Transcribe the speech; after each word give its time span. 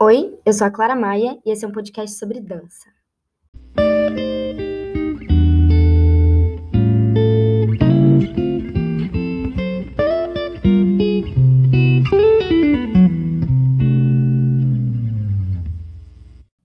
Oi, 0.00 0.38
eu 0.46 0.52
sou 0.52 0.64
a 0.64 0.70
Clara 0.70 0.94
Maia 0.94 1.40
e 1.44 1.50
esse 1.50 1.64
é 1.64 1.68
um 1.68 1.72
podcast 1.72 2.16
sobre 2.16 2.38
dança. 2.38 2.88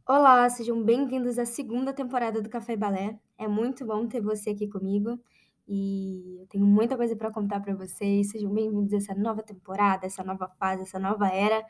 Olá, 0.08 0.48
sejam 0.52 0.84
bem-vindos 0.84 1.40
à 1.40 1.46
segunda 1.48 1.92
temporada 1.92 2.40
do 2.40 2.48
Café 2.48 2.78
Balé. 2.78 3.18
É 3.36 3.48
muito 3.48 3.84
bom 3.84 4.06
ter 4.08 4.22
você 4.22 4.52
aqui 4.52 4.68
comigo 4.68 5.20
e 5.68 6.38
eu 6.40 6.46
tenho 6.46 6.68
muita 6.68 6.96
coisa 6.96 7.16
para 7.16 7.32
contar 7.32 7.62
para 7.62 7.74
vocês. 7.74 8.30
Sejam 8.30 8.54
bem-vindos 8.54 8.94
a 8.94 8.98
essa 8.98 9.16
nova 9.16 9.42
temporada, 9.42 10.06
essa 10.06 10.24
nova 10.24 10.48
fase, 10.60 10.84
essa 10.84 11.00
nova 11.00 11.30
era 11.30 11.66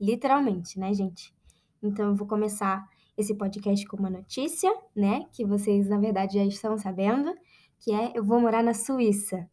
literalmente, 0.00 0.78
né, 0.78 0.92
gente? 0.92 1.34
Então 1.82 2.08
eu 2.08 2.14
vou 2.14 2.26
começar 2.26 2.86
esse 3.16 3.34
podcast 3.34 3.84
com 3.86 3.96
uma 3.96 4.10
notícia, 4.10 4.72
né, 4.94 5.24
que 5.32 5.44
vocês 5.44 5.88
na 5.88 5.98
verdade 5.98 6.34
já 6.34 6.44
estão 6.44 6.78
sabendo, 6.78 7.34
que 7.80 7.92
é 7.92 8.12
eu 8.14 8.24
vou 8.24 8.40
morar 8.40 8.62
na 8.62 8.74
Suíça. 8.74 9.48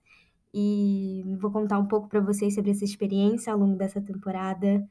E 0.54 1.22
vou 1.42 1.52
contar 1.52 1.78
um 1.78 1.86
pouco 1.86 2.08
para 2.08 2.22
vocês 2.22 2.56
sobre 2.56 2.72
essa 2.72 2.86
experiência 2.86 3.52
ao 3.52 3.60
longo 3.60 3.76
dessa 3.76 4.00
temporada. 4.00 4.88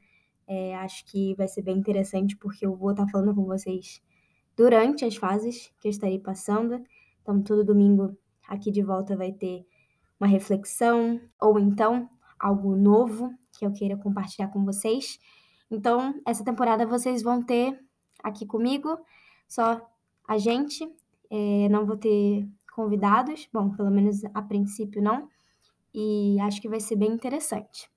É, 0.47 0.75
acho 0.75 1.03
que 1.05 1.33
vai 1.35 1.47
ser 1.47 1.63
bem 1.63 1.77
interessante 1.77 2.37
porque 2.37 2.65
eu 2.67 2.75
vou 2.75 2.91
estar 2.91 3.07
falando 3.07 3.33
com 3.33 3.45
vocês 3.45 3.99
durante 4.55 5.03
as 5.03 5.15
fases 5.15 5.73
que 5.79 5.87
eu 5.87 5.89
estarei 5.89 6.19
passando. 6.19 6.83
Então, 7.21 7.41
todo 7.41 7.65
domingo 7.65 8.15
aqui 8.47 8.69
de 8.69 8.83
volta 8.83 9.17
vai 9.17 9.31
ter 9.31 9.65
uma 10.19 10.27
reflexão 10.27 11.19
ou 11.41 11.59
então 11.59 12.07
algo 12.39 12.75
novo 12.75 13.33
que 13.57 13.65
eu 13.65 13.71
queira 13.71 13.97
compartilhar 13.97 14.49
com 14.49 14.63
vocês. 14.63 15.19
Então, 15.69 16.19
essa 16.25 16.43
temporada 16.43 16.85
vocês 16.85 17.21
vão 17.21 17.41
ter 17.41 17.79
aqui 18.23 18.45
comigo 18.45 18.97
só 19.47 19.81
a 20.27 20.37
gente, 20.37 20.83
é, 21.29 21.69
não 21.69 21.85
vou 21.85 21.97
ter 21.97 22.47
convidados, 22.73 23.47
bom, 23.53 23.69
pelo 23.71 23.91
menos 23.91 24.23
a 24.33 24.41
princípio 24.41 25.01
não, 25.01 25.29
e 25.93 26.37
acho 26.41 26.61
que 26.61 26.67
vai 26.67 26.79
ser 26.79 26.95
bem 26.95 27.11
interessante. 27.11 27.89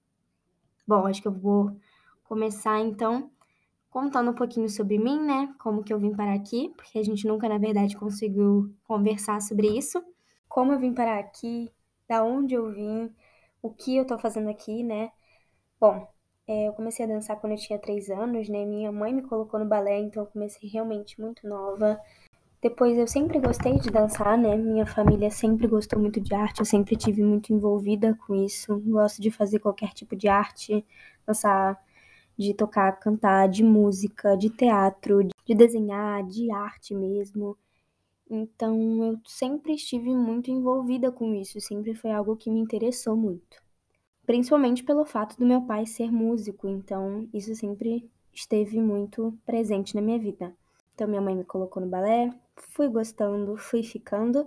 Bom, 0.86 1.06
acho 1.06 1.20
que 1.20 1.28
eu 1.28 1.32
vou 1.32 1.76
começar 2.24 2.78
então 2.80 3.30
contando 3.90 4.30
um 4.30 4.34
pouquinho 4.34 4.68
sobre 4.68 4.98
mim, 4.98 5.20
né? 5.20 5.54
Como 5.58 5.82
que 5.82 5.92
eu 5.92 5.98
vim 5.98 6.14
parar 6.14 6.34
aqui, 6.34 6.72
porque 6.76 6.98
a 6.98 7.02
gente 7.02 7.26
nunca, 7.26 7.48
na 7.48 7.58
verdade, 7.58 7.96
conseguiu 7.96 8.72
conversar 8.84 9.40
sobre 9.40 9.66
isso. 9.66 10.02
Como 10.48 10.72
eu 10.72 10.78
vim 10.78 10.94
parar 10.94 11.18
aqui, 11.18 11.70
da 12.08 12.22
onde 12.22 12.54
eu 12.54 12.70
vim, 12.72 13.12
o 13.60 13.70
que 13.70 13.96
eu 13.96 14.06
tô 14.06 14.18
fazendo 14.18 14.48
aqui, 14.48 14.82
né? 14.82 15.10
Bom, 15.80 16.08
é, 16.48 16.66
eu 16.66 16.72
comecei 16.72 17.04
a 17.04 17.08
dançar 17.08 17.38
quando 17.38 17.52
eu 17.52 17.58
tinha 17.58 17.78
três 17.78 18.08
anos, 18.08 18.48
né? 18.48 18.64
Minha 18.64 18.90
mãe 18.90 19.12
me 19.12 19.20
colocou 19.22 19.60
no 19.60 19.66
balé, 19.66 19.98
então 20.00 20.22
eu 20.22 20.26
comecei 20.28 20.68
realmente 20.68 21.20
muito 21.20 21.46
nova. 21.46 22.00
Depois 22.62 22.98
eu 22.98 23.06
sempre 23.06 23.38
gostei 23.38 23.78
de 23.78 23.90
dançar, 23.90 24.38
né? 24.38 24.56
Minha 24.56 24.86
família 24.86 25.30
sempre 25.30 25.66
gostou 25.68 26.00
muito 26.00 26.20
de 26.20 26.34
arte, 26.34 26.60
eu 26.60 26.64
sempre 26.64 26.96
tive 26.96 27.22
muito 27.22 27.52
envolvida 27.52 28.18
com 28.26 28.34
isso. 28.34 28.78
Gosto 28.80 29.20
de 29.22 29.30
fazer 29.30 29.58
qualquer 29.60 29.92
tipo 29.92 30.16
de 30.16 30.26
arte, 30.28 30.84
dançar, 31.26 31.78
de 32.36 32.54
tocar, 32.54 32.92
cantar, 32.98 33.48
de 33.48 33.62
música, 33.62 34.36
de 34.36 34.50
teatro, 34.50 35.22
de 35.44 35.54
desenhar, 35.54 36.24
de 36.24 36.50
arte 36.50 36.94
mesmo. 36.94 37.58
Então 38.30 39.04
eu 39.04 39.20
sempre 39.26 39.74
estive 39.74 40.14
muito 40.16 40.50
envolvida 40.50 41.12
com 41.12 41.34
isso, 41.34 41.60
sempre 41.60 41.94
foi 41.94 42.12
algo 42.12 42.36
que 42.36 42.50
me 42.50 42.60
interessou 42.60 43.16
muito 43.16 43.67
principalmente 44.28 44.84
pelo 44.84 45.06
fato 45.06 45.38
do 45.38 45.46
meu 45.46 45.62
pai 45.62 45.86
ser 45.86 46.12
músico, 46.12 46.68
então 46.68 47.26
isso 47.32 47.54
sempre 47.54 48.06
esteve 48.30 48.78
muito 48.78 49.32
presente 49.46 49.94
na 49.94 50.02
minha 50.02 50.18
vida. 50.18 50.54
Então 50.94 51.08
minha 51.08 51.22
mãe 51.22 51.34
me 51.34 51.44
colocou 51.44 51.82
no 51.82 51.88
balé, 51.88 52.30
fui 52.54 52.90
gostando, 52.90 53.56
fui 53.56 53.82
ficando 53.82 54.46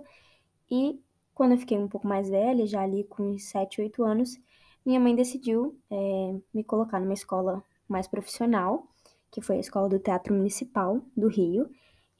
e 0.70 1.00
quando 1.34 1.52
eu 1.52 1.58
fiquei 1.58 1.76
um 1.76 1.88
pouco 1.88 2.06
mais 2.06 2.30
velha, 2.30 2.64
já 2.64 2.82
ali 2.82 3.02
com 3.02 3.24
uns 3.32 3.42
7, 3.42 3.80
8 3.80 4.04
anos, 4.04 4.38
minha 4.86 5.00
mãe 5.00 5.16
decidiu 5.16 5.76
é, 5.90 6.32
me 6.54 6.62
colocar 6.62 7.00
numa 7.00 7.14
escola 7.14 7.60
mais 7.88 8.06
profissional, 8.06 8.86
que 9.32 9.40
foi 9.40 9.56
a 9.56 9.60
Escola 9.60 9.88
do 9.88 9.98
Teatro 9.98 10.32
Municipal 10.32 11.00
do 11.16 11.26
Rio, 11.26 11.68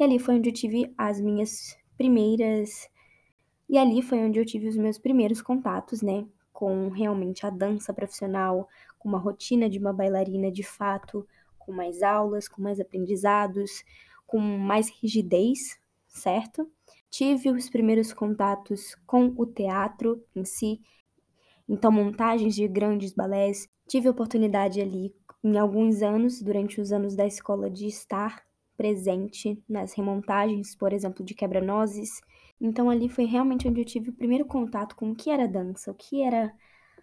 e 0.01 0.03
ali 0.03 0.19
foi 0.19 0.35
onde 0.35 0.49
eu 0.49 0.53
tive 0.53 0.93
as 0.99 1.21
minhas 1.21 1.79
primeiras. 1.97 2.91
E 3.69 3.79
ali 3.79 4.03
foi 4.03 4.19
onde 4.19 4.41
eu 4.41 4.45
tive 4.45 4.67
os 4.67 4.77
meus 4.77 4.99
primeiros 4.99 5.41
contatos, 5.41 6.03
né, 6.03 6.27
com 6.63 6.91
realmente 6.91 7.45
a 7.45 7.51
dança 7.51 7.93
profissional, 7.93 8.69
com 8.97 9.09
uma 9.09 9.19
rotina 9.19 9.69
de 9.69 9.81
uma 9.81 9.93
bailarina 9.93 10.49
de 10.49 10.63
fato, 10.63 11.27
com 11.59 11.73
mais 11.73 12.05
aulas, 12.05 12.47
com 12.47 12.63
mais 12.63 12.79
aprendizados, 12.79 13.83
com 14.25 14.39
mais 14.39 14.89
rigidez, 14.89 15.77
certo? 16.07 16.71
Tive 17.11 17.51
os 17.51 17.69
primeiros 17.69 18.13
contatos 18.13 18.95
com 19.05 19.35
o 19.37 19.45
teatro 19.45 20.25
em 20.37 20.45
si, 20.45 20.81
então 21.69 21.91
montagens 21.91 22.55
de 22.55 22.69
grandes 22.69 23.13
balés. 23.13 23.69
Tive 23.89 24.09
oportunidade 24.09 24.81
ali 24.81 25.13
em 25.43 25.59
alguns 25.59 26.01
anos, 26.01 26.41
durante 26.41 26.81
os 26.81 26.93
anos 26.93 27.17
da 27.17 27.27
escola, 27.27 27.69
de 27.69 27.89
estar 27.89 28.41
presente 28.77 29.61
nas 29.69 29.95
remontagens, 29.95 30.77
por 30.77 30.93
exemplo, 30.93 31.25
de 31.25 31.35
quebra-nozes, 31.35 32.21
então 32.65 32.89
ali 32.89 33.09
foi 33.09 33.25
realmente 33.25 33.67
onde 33.67 33.81
eu 33.81 33.85
tive 33.85 34.11
o 34.11 34.13
primeiro 34.13 34.45
contato 34.45 34.95
com 34.95 35.11
o 35.11 35.17
que 35.17 35.31
era 35.31 35.49
dança, 35.49 35.91
o 35.91 35.95
que 35.95 36.23
era 36.23 36.55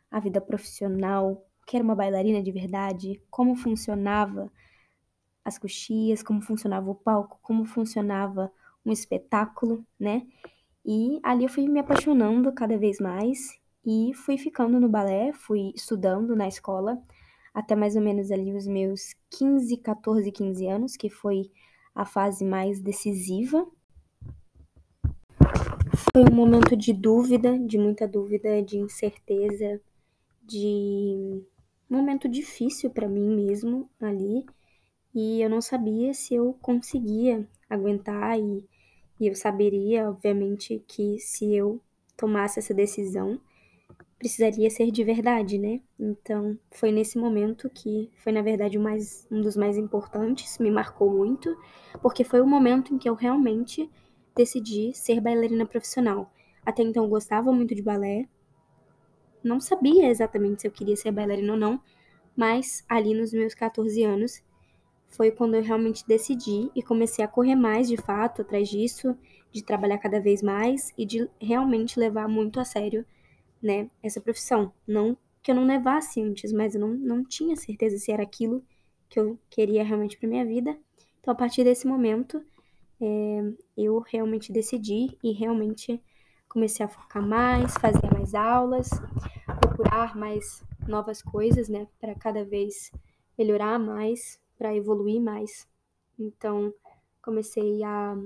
a 0.10 0.18
vida 0.18 0.40
profissional, 0.40 1.34
o 1.62 1.66
que 1.66 1.76
era 1.76 1.84
uma 1.84 1.96
bailarina 1.96 2.42
de 2.42 2.50
verdade, 2.50 3.22
como 3.30 3.58
funcionava 3.58 4.50
as 5.44 5.58
coxias, 5.58 6.24
como 6.24 6.42
funcionava 6.42 6.90
o 6.90 6.96
palco, 6.96 7.40
como 7.42 7.66
funcionava 7.66 8.50
um 8.86 8.92
espetáculo, 8.92 9.86
né? 10.00 10.26
E 10.86 11.20
ali 11.22 11.44
eu 11.44 11.50
fui 11.50 11.68
me 11.68 11.82
apaixonando 11.82 12.54
cada 12.54 12.78
vez 12.78 12.98
mais 13.02 13.60
e 13.86 14.14
fui 14.14 14.38
ficando 14.38 14.80
no 14.80 14.88
balé, 14.88 15.34
fui 15.34 15.74
estudando 15.76 16.38
na 16.38 16.48
escola 16.48 17.02
até 17.54 17.76
mais 17.76 17.98
ou 17.98 18.02
menos 18.02 18.32
ali 18.32 18.56
os 18.56 18.66
meus 18.66 19.14
15, 19.32 19.76
14, 19.78 20.32
15 20.32 20.68
anos, 20.68 20.96
que 20.96 21.10
foi 21.10 21.52
a 21.94 22.06
fase 22.06 22.46
mais 22.46 22.80
decisiva 22.80 23.68
foi 26.00 26.24
um 26.24 26.34
momento 26.34 26.76
de 26.78 26.94
dúvida, 26.94 27.58
de 27.60 27.78
muita 27.78 28.08
dúvida, 28.08 28.62
de 28.62 28.78
incerteza, 28.78 29.82
de 30.44 31.44
momento 31.90 32.30
difícil 32.30 32.90
para 32.90 33.08
mim 33.08 33.36
mesmo 33.36 33.90
ali. 34.00 34.46
E 35.14 35.42
eu 35.42 35.50
não 35.50 35.62
sabia 35.62 36.14
se 36.14 36.36
eu 36.36 36.58
conseguia 36.62 37.48
aguentar 37.70 38.40
e, 38.40 38.64
e 39.20 39.28
eu 39.28 39.36
saberia, 39.36 40.10
obviamente, 40.10 40.84
que 40.88 41.20
se 41.20 41.54
eu 41.54 41.82
tomasse 42.16 42.60
essa 42.60 42.74
decisão, 42.74 43.40
precisaria 44.18 44.70
ser 44.70 44.92
de 44.92 45.04
verdade, 45.04 45.58
né? 45.58 45.82
Então, 46.00 46.58
foi 46.72 46.92
nesse 46.92 47.18
momento 47.18 47.70
que 47.70 48.10
foi, 48.24 48.32
na 48.32 48.42
verdade, 48.42 48.78
mais, 48.78 49.28
um 49.32 49.42
dos 49.42 49.56
mais 49.56 49.78
importantes, 49.78 50.60
me 50.60 50.70
marcou 50.70 51.10
muito, 51.12 51.58
porque 52.02 52.24
foi 52.24 52.42
o 52.42 52.48
momento 52.48 52.94
em 52.94 52.98
que 52.98 53.10
eu 53.10 53.16
realmente 53.16 53.90
decidi 54.40 54.94
ser 54.94 55.20
bailarina 55.20 55.66
profissional. 55.66 56.32
Até 56.66 56.82
então 56.82 57.04
eu 57.04 57.10
gostava 57.10 57.52
muito 57.52 57.76
de 57.76 57.82
balé, 57.82 58.26
não 59.44 59.60
sabia 59.60 60.10
exatamente 60.10 60.62
se 60.62 60.68
eu 60.68 60.72
queria 60.72 60.96
ser 60.96 61.12
bailarina 61.12 61.54
ou 61.54 61.60
não, 61.60 61.82
mas 62.36 62.86
ali 62.88 63.14
nos 63.14 63.34
meus 63.34 63.54
14 63.54 64.02
anos 64.04 64.42
foi 65.08 65.32
quando 65.32 65.56
eu 65.56 65.64
realmente 65.64 66.08
decidi 66.08 66.72
e 66.74 66.82
comecei 66.82 67.24
a 67.24 67.28
correr 67.28 67.56
mais 67.56 67.88
de 67.88 67.98
fato 67.98 68.42
atrás 68.42 68.70
disso, 68.70 69.18
de 69.52 69.64
trabalhar 69.64 69.98
cada 69.98 70.22
vez 70.22 70.42
mais 70.42 70.94
e 70.98 71.06
de 71.06 71.30
realmente 71.42 72.00
levar 72.00 72.28
muito 72.30 72.60
a 72.60 72.66
sério, 72.66 73.06
né, 73.62 73.90
essa 74.02 74.22
profissão. 74.22 74.72
Não 74.88 75.18
que 75.42 75.52
eu 75.52 75.56
não 75.56 75.66
levasse 75.66 76.22
antes, 76.22 76.52
mas 76.54 76.76
eu 76.76 76.82
não, 76.82 76.90
não 76.90 77.24
tinha 77.24 77.56
certeza 77.56 77.98
se 77.98 78.12
era 78.12 78.24
aquilo 78.24 78.64
que 79.10 79.20
eu 79.20 79.40
queria 79.50 79.84
realmente 79.84 80.18
para 80.18 80.30
minha 80.30 80.46
vida. 80.46 80.78
Então, 81.20 81.34
a 81.34 81.36
partir 81.36 81.64
desse 81.64 81.88
momento, 81.88 82.44
é, 83.02 83.54
eu 83.78 84.00
realmente 84.00 84.52
decidi 84.52 85.18
e 85.24 85.32
realmente 85.32 86.02
comecei 86.48 86.86
a 86.86 86.90
focar 86.90 87.26
mais, 87.26 87.74
fazer 87.76 88.12
mais 88.12 88.34
aulas, 88.34 88.90
procurar 89.62 90.16
mais 90.18 90.64
novas 90.88 91.22
coisas, 91.22 91.70
né, 91.70 91.88
para 92.00 92.16
cada 92.16 92.44
vez 92.44 92.92
melhorar 93.38 93.80
mais, 93.80 94.40
para 94.58 94.76
evoluir 94.76 95.22
mais. 95.22 95.68
Então, 96.18 96.74
comecei 97.22 97.84
a 97.84 98.18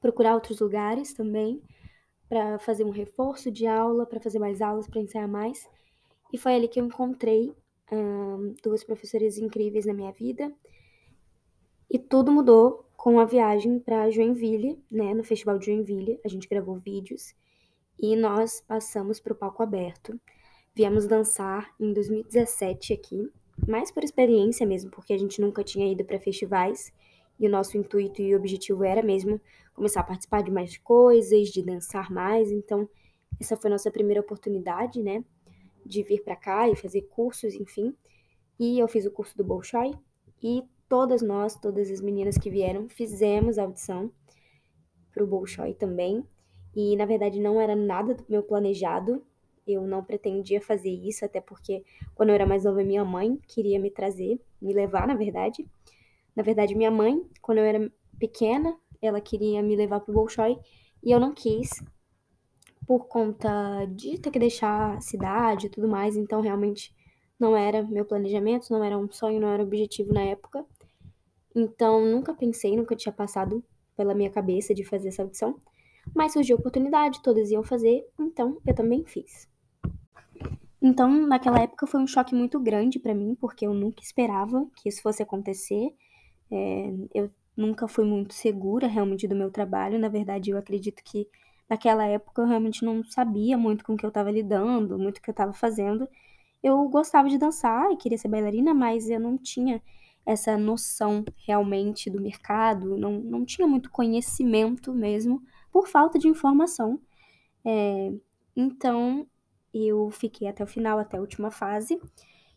procurar 0.00 0.34
outros 0.34 0.60
lugares 0.60 1.12
também 1.12 1.62
para 2.28 2.58
fazer 2.58 2.84
um 2.84 2.90
reforço 2.90 3.50
de 3.50 3.66
aula, 3.66 4.06
para 4.06 4.20
fazer 4.20 4.38
mais 4.38 4.60
aulas, 4.60 4.88
para 4.88 5.00
ensaiar 5.00 5.28
mais. 5.28 5.68
E 6.32 6.38
foi 6.38 6.54
ali 6.54 6.66
que 6.66 6.80
eu 6.80 6.84
encontrei 6.86 7.54
um, 7.92 8.54
duas 8.62 8.82
professoras 8.82 9.38
incríveis 9.38 9.86
na 9.86 9.92
minha 9.92 10.10
vida. 10.10 10.52
E 11.88 11.98
tudo 11.98 12.32
mudou 12.32 12.84
com 13.04 13.20
a 13.20 13.26
viagem 13.26 13.78
para 13.78 14.10
Joinville, 14.10 14.82
né, 14.90 15.12
no 15.12 15.22
Festival 15.22 15.58
de 15.58 15.66
Joinville. 15.66 16.18
A 16.24 16.28
gente 16.28 16.48
gravou 16.48 16.78
vídeos 16.78 17.34
e 18.00 18.16
nós 18.16 18.62
passamos 18.62 19.20
para 19.20 19.34
o 19.34 19.36
palco 19.36 19.62
aberto. 19.62 20.18
Viemos 20.74 21.06
dançar 21.06 21.70
em 21.78 21.92
2017 21.92 22.94
aqui 22.94 23.30
mais 23.68 23.90
por 23.90 24.02
experiência 24.02 24.66
mesmo, 24.66 24.90
porque 24.90 25.12
a 25.12 25.18
gente 25.18 25.38
nunca 25.38 25.62
tinha 25.62 25.86
ido 25.92 26.02
para 26.02 26.18
festivais 26.18 26.90
e 27.38 27.46
o 27.46 27.50
nosso 27.50 27.76
intuito 27.76 28.22
e 28.22 28.34
objetivo 28.34 28.82
era 28.82 29.02
mesmo 29.02 29.38
começar 29.74 30.00
a 30.00 30.04
participar 30.04 30.42
de 30.42 30.50
mais 30.50 30.78
coisas, 30.78 31.48
de 31.48 31.62
dançar 31.62 32.10
mais. 32.10 32.50
Então, 32.50 32.88
essa 33.38 33.54
foi 33.54 33.68
a 33.68 33.72
nossa 33.72 33.90
primeira 33.90 34.22
oportunidade, 34.22 35.02
né, 35.02 35.22
de 35.84 36.02
vir 36.02 36.22
para 36.24 36.36
cá 36.36 36.70
e 36.70 36.74
fazer 36.74 37.02
cursos, 37.02 37.52
enfim. 37.52 37.94
E 38.58 38.78
eu 38.78 38.88
fiz 38.88 39.04
o 39.04 39.10
curso 39.10 39.36
do 39.36 39.44
Bolshoi 39.44 39.92
e 40.42 40.62
todas 40.88 41.22
nós, 41.22 41.54
todas 41.56 41.90
as 41.90 42.00
meninas 42.00 42.36
que 42.36 42.50
vieram, 42.50 42.88
fizemos 42.88 43.58
a 43.58 43.62
audição 43.62 44.10
para 45.12 45.22
o 45.22 45.26
Bolshoi 45.26 45.74
também. 45.74 46.24
E 46.74 46.96
na 46.96 47.06
verdade 47.06 47.40
não 47.40 47.60
era 47.60 47.76
nada 47.76 48.14
do 48.14 48.24
meu 48.28 48.42
planejado. 48.42 49.24
Eu 49.66 49.86
não 49.86 50.04
pretendia 50.04 50.60
fazer 50.60 50.90
isso, 50.90 51.24
até 51.24 51.40
porque 51.40 51.84
quando 52.14 52.30
eu 52.30 52.34
era 52.34 52.46
mais 52.46 52.64
nova, 52.64 52.82
minha 52.82 53.04
mãe 53.04 53.38
queria 53.48 53.78
me 53.78 53.90
trazer, 53.90 54.40
me 54.60 54.72
levar, 54.74 55.06
na 55.06 55.14
verdade. 55.14 55.66
Na 56.36 56.42
verdade, 56.42 56.74
minha 56.74 56.90
mãe, 56.90 57.24
quando 57.40 57.58
eu 57.58 57.64
era 57.64 57.92
pequena, 58.18 58.76
ela 59.00 59.20
queria 59.20 59.62
me 59.62 59.76
levar 59.76 60.00
pro 60.00 60.12
Bolshoi 60.12 60.58
e 61.02 61.10
eu 61.10 61.20
não 61.20 61.32
quis 61.32 61.70
por 62.86 63.06
conta 63.06 63.86
de 63.86 64.18
ter 64.18 64.30
que 64.30 64.38
deixar 64.38 64.96
a 64.96 65.00
cidade 65.00 65.66
e 65.66 65.70
tudo 65.70 65.88
mais, 65.88 66.16
então 66.16 66.40
realmente 66.40 66.94
não 67.38 67.56
era 67.56 67.82
meu 67.82 68.04
planejamento, 68.04 68.70
não 68.70 68.84
era 68.84 68.96
um 68.96 69.10
sonho, 69.10 69.40
não 69.40 69.48
era 69.48 69.62
um 69.62 69.66
objetivo 69.66 70.12
na 70.12 70.22
época. 70.22 70.64
Então 71.54 72.04
nunca 72.04 72.34
pensei, 72.34 72.76
nunca 72.76 72.96
tinha 72.96 73.12
passado 73.12 73.62
pela 73.96 74.14
minha 74.14 74.30
cabeça 74.30 74.74
de 74.74 74.84
fazer 74.84 75.08
essa 75.08 75.22
audição, 75.22 75.60
mas 76.14 76.32
surgiu 76.32 76.56
a 76.56 76.58
oportunidade, 76.58 77.22
todas 77.22 77.50
iam 77.50 77.62
fazer, 77.62 78.04
então 78.18 78.58
eu 78.66 78.74
também 78.74 79.04
fiz. 79.04 79.48
Então, 80.86 81.26
naquela 81.26 81.60
época 81.60 81.86
foi 81.86 81.98
um 81.98 82.06
choque 82.06 82.34
muito 82.34 82.60
grande 82.60 82.98
para 82.98 83.14
mim, 83.14 83.34
porque 83.40 83.66
eu 83.66 83.72
nunca 83.72 84.02
esperava 84.02 84.66
que 84.76 84.86
isso 84.90 85.00
fosse 85.00 85.22
acontecer. 85.22 85.94
É, 86.50 86.92
eu 87.14 87.30
nunca 87.56 87.88
fui 87.88 88.04
muito 88.04 88.34
segura 88.34 88.86
realmente 88.86 89.26
do 89.26 89.34
meu 89.34 89.50
trabalho. 89.50 89.98
Na 89.98 90.10
verdade, 90.10 90.50
eu 90.50 90.58
acredito 90.58 91.02
que 91.02 91.26
naquela 91.70 92.04
época 92.04 92.42
eu 92.42 92.46
realmente 92.46 92.84
não 92.84 93.02
sabia 93.04 93.56
muito 93.56 93.82
com 93.82 93.94
o 93.94 93.96
que 93.96 94.04
eu 94.04 94.08
estava 94.08 94.30
lidando, 94.30 94.98
muito 94.98 95.18
o 95.18 95.22
que 95.22 95.30
eu 95.30 95.32
estava 95.32 95.54
fazendo. 95.54 96.06
Eu 96.62 96.86
gostava 96.90 97.30
de 97.30 97.38
dançar 97.38 97.90
e 97.90 97.96
queria 97.96 98.18
ser 98.18 98.28
bailarina, 98.28 98.74
mas 98.74 99.08
eu 99.08 99.18
não 99.18 99.38
tinha 99.38 99.80
essa 100.26 100.56
noção 100.56 101.24
realmente 101.46 102.08
do 102.08 102.20
mercado, 102.20 102.96
não, 102.96 103.12
não 103.20 103.44
tinha 103.44 103.66
muito 103.66 103.90
conhecimento 103.90 104.92
mesmo, 104.94 105.42
por 105.70 105.86
falta 105.88 106.18
de 106.18 106.28
informação. 106.28 107.00
É, 107.64 108.12
então, 108.56 109.26
eu 109.72 110.10
fiquei 110.10 110.48
até 110.48 110.62
o 110.64 110.66
final, 110.66 110.98
até 110.98 111.16
a 111.16 111.20
última 111.20 111.50
fase, 111.50 112.00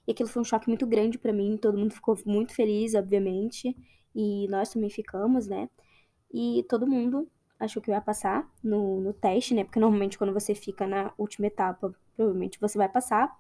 e 0.08 0.12
aquilo 0.12 0.30
foi 0.30 0.42
um 0.42 0.46
choque 0.46 0.70
muito 0.70 0.88
grande 0.88 1.18
para 1.18 1.34
mim, 1.34 1.58
todo 1.58 1.78
mundo 1.78 1.94
ficou 1.94 2.18
muito 2.26 2.54
feliz, 2.54 2.96
obviamente, 2.96 3.76
e 4.16 4.48
nós 4.48 4.70
também 4.70 4.90
ficamos, 4.90 5.48
né? 5.48 5.70
E 6.34 6.66
todo 6.70 6.88
mundo 6.88 7.30
achou 7.60 7.82
que 7.82 7.90
eu 7.90 7.96
ia 7.96 8.02
passar 8.02 8.50
no, 8.64 9.02
no 9.02 9.14
teste, 9.14 9.54
né? 9.54 9.64
Porque 9.64 9.80
normalmente 9.80 10.18
quando 10.18 10.34
você 10.34 10.56
fica 10.56 10.88
na 10.88 11.14
última 11.18 11.48
etapa, 11.48 11.94
provavelmente 12.16 12.60
você 12.60 12.78
vai 12.78 12.90
passar. 12.90 13.36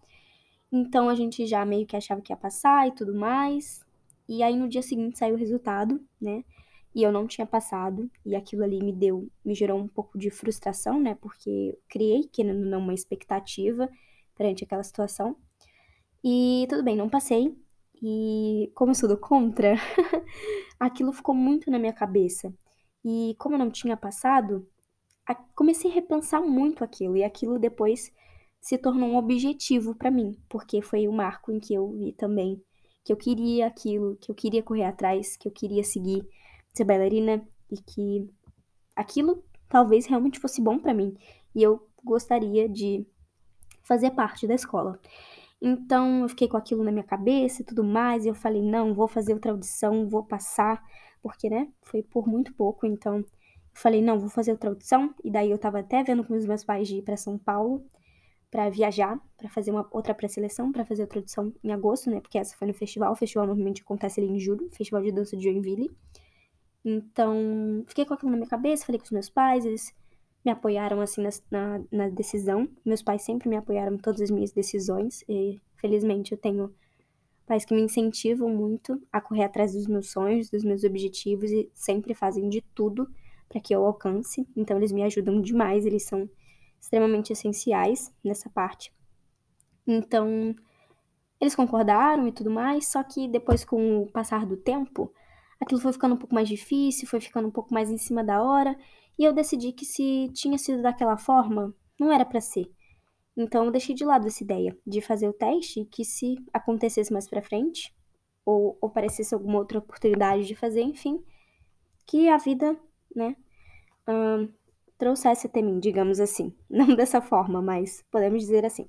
Então 0.71 1.09
a 1.09 1.15
gente 1.15 1.45
já 1.45 1.65
meio 1.65 1.85
que 1.85 1.95
achava 1.95 2.21
que 2.21 2.33
ia 2.33 2.38
passar 2.38 2.88
e 2.88 2.91
tudo 2.91 3.15
mais. 3.15 3.85
E 4.27 4.44
aí 4.44 4.56
no 4.56 4.68
dia 4.68 4.81
seguinte 4.81 5.18
saiu 5.18 5.35
o 5.35 5.38
resultado, 5.38 6.00
né? 6.19 6.44
E 6.94 7.03
eu 7.03 7.12
não 7.12 7.27
tinha 7.27 7.45
passado, 7.45 8.09
e 8.25 8.35
aquilo 8.35 8.63
ali 8.63 8.81
me 8.83 8.91
deu, 8.91 9.29
me 9.45 9.53
gerou 9.53 9.79
um 9.79 9.88
pouco 9.88 10.18
de 10.18 10.29
frustração, 10.31 11.00
né? 11.00 11.15
Porque 11.15 11.77
criei, 11.88 12.24
querendo 12.24 12.65
não, 12.65 12.79
uma 12.79 12.94
expectativa 12.94 13.89
perante 14.35 14.63
aquela 14.63 14.83
situação. 14.83 15.35
E 16.24 16.65
tudo 16.69 16.83
bem, 16.83 16.95
não 16.95 17.09
passei. 17.09 17.56
E 18.01 18.71
como 18.75 18.91
eu 18.91 18.95
sou 18.95 19.09
do 19.09 19.18
contra, 19.18 19.75
aquilo 20.79 21.13
ficou 21.13 21.35
muito 21.35 21.69
na 21.71 21.79
minha 21.79 21.94
cabeça. 21.94 22.53
E 23.06 23.35
como 23.39 23.56
eu 23.56 23.59
não 23.59 23.71
tinha 23.71 23.95
passado, 23.95 24.68
comecei 25.56 25.89
a 25.91 25.94
repensar 25.94 26.41
muito 26.41 26.83
aquilo. 26.83 27.18
E 27.18 27.24
aquilo 27.24 27.59
depois 27.59 28.12
se 28.59 28.77
tornou 28.77 29.09
um 29.09 29.18
objetivo 29.18 29.95
para 29.95 30.12
mim, 30.12 30.38
porque 30.50 30.81
foi 30.81 31.07
o 31.07 31.13
marco 31.13 31.51
em 31.51 31.59
que 31.59 31.74
eu 31.74 31.91
vi 31.91 32.12
também 32.13 32.62
que 33.07 33.13
eu 33.13 33.15
queria 33.15 33.68
aquilo, 33.68 34.18
que 34.18 34.30
eu 34.30 34.36
queria 34.36 34.62
correr 34.62 34.83
atrás, 34.83 35.38
que 35.38 35.48
eu 35.48 35.51
queria 35.54 35.81
seguir, 35.81 36.27
ser 36.74 36.83
bailarina 36.83 37.42
e 37.71 37.77
que 37.77 38.30
aquilo 38.94 39.45
talvez 39.69 40.06
realmente 40.06 40.42
fosse 40.42 40.62
bom 40.62 40.77
para 40.77 40.94
mim 40.94 41.15
e 41.56 41.63
eu 41.63 41.88
gostaria 42.04 42.68
de 42.68 43.07
fazer 43.81 44.12
parte 44.12 44.45
da 44.45 44.56
escola. 44.56 45.00
Então 45.62 46.24
eu 46.24 46.27
fiquei 46.27 46.50
com 46.50 46.57
aquilo 46.57 46.83
na 46.83 46.92
minha 46.92 47.04
cabeça 47.06 47.62
e 47.62 47.65
tudo 47.65 47.81
mais, 47.81 48.25
e 48.25 48.27
eu 48.27 48.36
falei: 48.36 48.62
não, 48.62 48.94
vou 48.94 49.07
fazer 49.07 49.33
outra 49.33 49.51
audição, 49.53 50.10
vou 50.10 50.25
passar, 50.25 50.83
porque, 51.21 51.50
né, 51.50 51.69
foi 51.83 52.03
por 52.03 52.27
muito 52.27 52.53
pouco. 52.56 52.86
Então 52.86 53.19
eu 53.19 53.25
falei: 53.74 54.01
não, 54.01 54.19
vou 54.19 54.30
fazer 54.30 54.51
outra 54.51 54.69
audição. 54.69 55.15
E 55.24 55.31
daí 55.31 55.50
eu 55.50 55.57
tava 55.57 55.80
até 55.80 56.03
vendo 56.03 56.25
com 56.25 56.36
os 56.36 56.45
meus 56.45 56.65
pais 56.65 56.89
de 56.89 56.98
ir 56.98 57.03
para 57.03 57.15
São 57.15 57.38
Paulo 57.38 57.86
para 58.50 58.70
viajar, 58.70 59.20
para 59.38 59.50
fazer 59.50 59.72
uma 59.72 59.88
outra 59.92 60.14
pré-seleção, 60.14 60.72
para 60.72 60.86
fazer 60.86 61.04
a 61.04 61.08
tradução 61.08 61.54
em 61.64 61.72
agosto, 61.72 62.10
né? 62.10 62.22
Porque 62.22 62.38
essa 62.38 62.56
foi 62.56 62.68
no 62.68 62.74
festival. 62.74 63.12
O 63.12 63.16
festival 63.16 63.46
normalmente 63.46 63.82
acontece 63.82 64.20
ali 64.20 64.30
em 64.30 64.40
julho, 64.40 64.70
Festival 64.72 65.02
de 65.02 65.12
Dança 65.12 65.36
de 65.36 65.44
Joinville. 65.44 65.92
Então, 66.84 67.84
fiquei 67.88 68.06
com 68.06 68.14
aquilo 68.14 68.32
na 68.32 68.38
minha 68.38 68.50
cabeça, 68.50 68.86
falei 68.86 69.00
com 69.00 69.06
os 69.06 69.12
meus 69.12 69.30
pais, 69.30 69.66
eles 69.66 69.94
me 70.46 70.52
apoiaram 70.52 71.02
assim 71.02 71.22
na, 71.22 71.30
na, 71.52 71.84
na 71.92 72.10
decisão. 72.10 72.70
Meus 72.86 73.02
pais 73.02 73.22
sempre 73.24 73.50
me 73.50 73.58
apoiaram 73.58 73.96
em 73.96 73.98
todas 73.98 74.22
as 74.22 74.32
minhas 74.32 74.52
decisões 74.52 75.24
e 75.28 75.60
felizmente 75.76 76.32
eu 76.32 76.38
tenho 76.38 76.74
pais 77.46 77.66
que 77.66 77.76
me 77.76 77.82
incentivam 77.82 78.50
muito 78.50 79.02
a 79.12 79.20
correr 79.20 79.44
atrás 79.44 79.74
dos 79.74 79.88
meus 79.88 80.10
sonhos, 80.10 80.50
dos 80.50 80.64
meus 80.64 80.86
objetivos 80.86 81.52
e 81.52 81.70
sempre 81.74 82.14
fazem 82.14 82.48
de 82.48 82.62
tudo 82.74 83.10
para 83.50 83.60
que 83.60 83.76
eu 83.76 83.86
alcance. 83.86 84.48
Então 84.56 84.78
eles 84.78 84.94
me 84.94 85.04
ajudam 85.04 85.42
demais, 85.42 85.86
eles 85.86 86.04
são 86.04 86.30
extremamente 86.79 87.33
essenciais 87.33 88.13
nessa 88.24 88.50
parte. 88.50 88.94
Então, 89.85 90.56
eles 91.39 91.56
concordaram 91.56 92.27
e 92.27 92.31
tudo 92.31 92.50
mais, 92.50 92.88
só 92.88 93.03
que 93.03 93.27
depois, 93.27 93.63
com 93.63 94.03
o 94.03 94.12
passar 94.12 94.45
do 94.45 94.57
tempo, 94.57 95.12
aquilo 95.59 95.79
foi 95.79 95.94
ficando 95.94 96.15
um 96.15 96.18
pouco 96.18 96.33
mais 96.33 96.47
difícil, 96.47 97.07
foi 97.07 97.19
ficando 97.19 97.47
um 97.47 97.51
pouco 97.51 97.74
mais 97.74 97.89
em 97.89 97.97
cima 97.97 98.24
da 98.24 98.41
hora, 98.41 98.77
e 99.18 99.24
eu 99.24 99.33
decidi 99.33 99.71
que 99.71 99.85
se 99.85 100.29
tinha 100.33 100.57
sido 100.57 100.81
daquela 100.81 101.18
forma, 101.18 101.74
não 102.00 102.12
era 102.12 102.25
para 102.25 102.41
ser. 102.41 102.71
Então, 103.35 103.65
eu 103.65 103.71
deixei 103.71 103.94
de 103.94 104.03
lado 104.03 104.27
essa 104.27 104.44
ideia 104.44 104.75
de 104.85 105.00
fazer 105.00 105.27
o 105.27 105.33
teste, 105.33 105.85
que 105.85 106.03
se 106.03 106.35
acontecesse 106.51 107.13
mais 107.13 107.29
para 107.29 107.41
frente, 107.41 107.95
ou, 108.44 108.77
ou 108.81 108.89
parecesse 108.89 109.33
alguma 109.33 109.59
outra 109.59 109.79
oportunidade 109.79 110.45
de 110.45 110.56
fazer, 110.56 110.81
enfim, 110.81 111.24
que 112.05 112.29
a 112.29 112.38
vida, 112.38 112.79
né, 113.15 113.36
hum, 114.07 114.50
trouxesse 114.98 115.48
até 115.48 115.62
mim, 115.62 115.80
digamos 115.80 116.20
assim. 116.20 116.54
Não 116.70 116.96
dessa 116.96 117.22
forma, 117.22 117.62
mas 117.62 118.04
podemos 118.12 118.42
dizer 118.42 118.66
assim. 118.66 118.88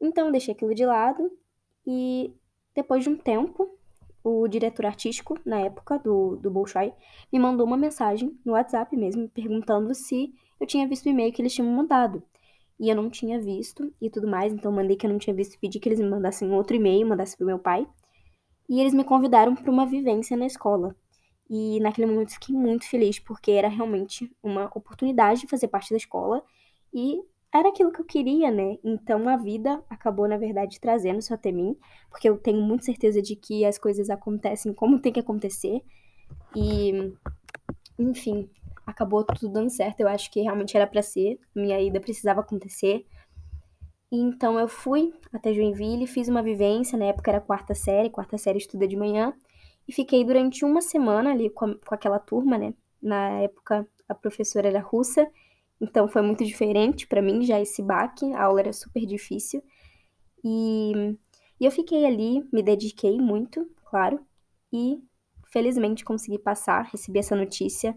Então, 0.00 0.30
deixei 0.30 0.54
aquilo 0.54 0.74
de 0.74 0.84
lado 0.84 1.30
e 1.86 2.34
depois 2.74 3.04
de 3.04 3.10
um 3.10 3.16
tempo, 3.16 3.78
o 4.22 4.46
diretor 4.46 4.86
artístico, 4.86 5.38
na 5.46 5.60
época 5.60 5.98
do, 5.98 6.36
do 6.36 6.50
Bolshoi, 6.50 6.92
me 7.32 7.38
mandou 7.38 7.66
uma 7.66 7.76
mensagem 7.76 8.38
no 8.44 8.52
WhatsApp 8.52 8.94
mesmo, 8.96 9.28
perguntando 9.28 9.94
se 9.94 10.34
eu 10.60 10.66
tinha 10.66 10.86
visto 10.86 11.06
o 11.06 11.08
e-mail 11.08 11.32
que 11.32 11.40
eles 11.40 11.54
tinham 11.54 11.70
mandado. 11.70 12.22
E 12.78 12.90
eu 12.90 12.96
não 12.96 13.08
tinha 13.08 13.40
visto 13.40 13.90
e 14.00 14.10
tudo 14.10 14.28
mais, 14.28 14.52
então 14.52 14.70
mandei 14.70 14.96
que 14.96 15.06
eu 15.06 15.10
não 15.10 15.18
tinha 15.18 15.34
visto, 15.34 15.58
pedi 15.58 15.80
que 15.80 15.88
eles 15.88 16.00
me 16.00 16.08
mandassem 16.08 16.50
outro 16.52 16.76
e-mail, 16.76 17.06
mandassem 17.06 17.38
pro 17.38 17.46
meu 17.46 17.58
pai. 17.58 17.86
E 18.68 18.80
eles 18.80 18.92
me 18.92 19.04
convidaram 19.04 19.54
para 19.54 19.70
uma 19.70 19.86
vivência 19.86 20.36
na 20.36 20.44
escola. 20.44 20.94
E 21.48 21.78
naquele 21.80 22.06
momento 22.08 22.32
fiquei 22.32 22.54
muito 22.54 22.88
feliz, 22.88 23.18
porque 23.18 23.52
era 23.52 23.68
realmente 23.68 24.30
uma 24.42 24.66
oportunidade 24.74 25.42
de 25.42 25.46
fazer 25.46 25.68
parte 25.68 25.90
da 25.90 25.96
escola 25.96 26.42
e 26.92 27.22
era 27.54 27.68
aquilo 27.68 27.92
que 27.92 28.00
eu 28.00 28.04
queria, 28.04 28.50
né? 28.50 28.76
Então 28.84 29.28
a 29.28 29.36
vida 29.36 29.82
acabou, 29.88 30.28
na 30.28 30.36
verdade, 30.36 30.80
trazendo 30.80 31.20
isso 31.20 31.32
até 31.32 31.52
mim, 31.52 31.76
porque 32.10 32.28
eu 32.28 32.36
tenho 32.36 32.60
muita 32.60 32.84
certeza 32.84 33.22
de 33.22 33.36
que 33.36 33.64
as 33.64 33.78
coisas 33.78 34.10
acontecem 34.10 34.74
como 34.74 35.00
tem 35.00 35.12
que 35.12 35.20
acontecer. 35.20 35.82
E, 36.54 37.12
enfim, 37.98 38.50
acabou 38.86 39.24
tudo 39.24 39.52
dando 39.52 39.70
certo. 39.70 40.00
Eu 40.00 40.08
acho 40.08 40.30
que 40.30 40.40
realmente 40.40 40.76
era 40.76 40.86
para 40.86 41.02
ser, 41.02 41.38
minha 41.54 41.80
ida 41.80 42.00
precisava 42.00 42.40
acontecer. 42.40 43.06
Então 44.10 44.58
eu 44.58 44.68
fui 44.68 45.14
até 45.32 45.52
Joinville, 45.52 46.06
fiz 46.06 46.28
uma 46.28 46.42
vivência, 46.42 46.98
na 46.98 47.06
época 47.06 47.30
era 47.30 47.40
quarta 47.40 47.74
série, 47.74 48.10
quarta 48.10 48.38
série 48.38 48.58
estuda 48.58 48.86
de 48.86 48.96
manhã. 48.96 49.32
E 49.88 49.92
fiquei 49.92 50.24
durante 50.24 50.64
uma 50.64 50.80
semana 50.80 51.30
ali 51.32 51.50
com, 51.50 51.66
a, 51.66 51.74
com 51.74 51.94
aquela 51.94 52.18
turma, 52.18 52.58
né? 52.58 52.74
Na 53.00 53.40
época 53.40 53.86
a 54.08 54.14
professora 54.14 54.68
era 54.68 54.80
russa, 54.80 55.28
então 55.80 56.08
foi 56.08 56.22
muito 56.22 56.44
diferente 56.44 57.06
para 57.06 57.22
mim 57.22 57.42
já 57.42 57.60
esse 57.60 57.82
baque, 57.82 58.32
a 58.34 58.44
aula 58.44 58.60
era 58.60 58.72
super 58.72 59.04
difícil. 59.04 59.62
E, 60.44 60.92
e 61.60 61.64
eu 61.64 61.70
fiquei 61.70 62.04
ali, 62.06 62.44
me 62.52 62.62
dediquei 62.62 63.18
muito, 63.18 63.68
claro, 63.84 64.20
e 64.72 65.02
felizmente 65.48 66.04
consegui 66.04 66.38
passar, 66.38 66.84
recebi 66.84 67.18
essa 67.18 67.36
notícia 67.36 67.96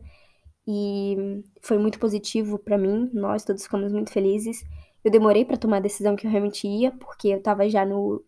e 0.67 1.43
foi 1.61 1.77
muito 1.77 1.99
positivo 1.99 2.59
para 2.59 2.77
mim, 2.77 3.09
nós 3.13 3.43
todos 3.43 3.63
ficamos 3.63 3.91
muito 3.91 4.11
felizes. 4.11 4.63
Eu 5.03 5.11
demorei 5.11 5.45
para 5.45 5.57
tomar 5.57 5.77
a 5.77 5.81
decisão 5.81 6.15
que 6.15 6.27
eu 6.27 6.31
realmente 6.31 6.67
ia, 6.67 6.91
porque 6.91 7.29
eu 7.29 7.41
tava 7.41 7.67
já 7.69 7.85
no 7.85 8.23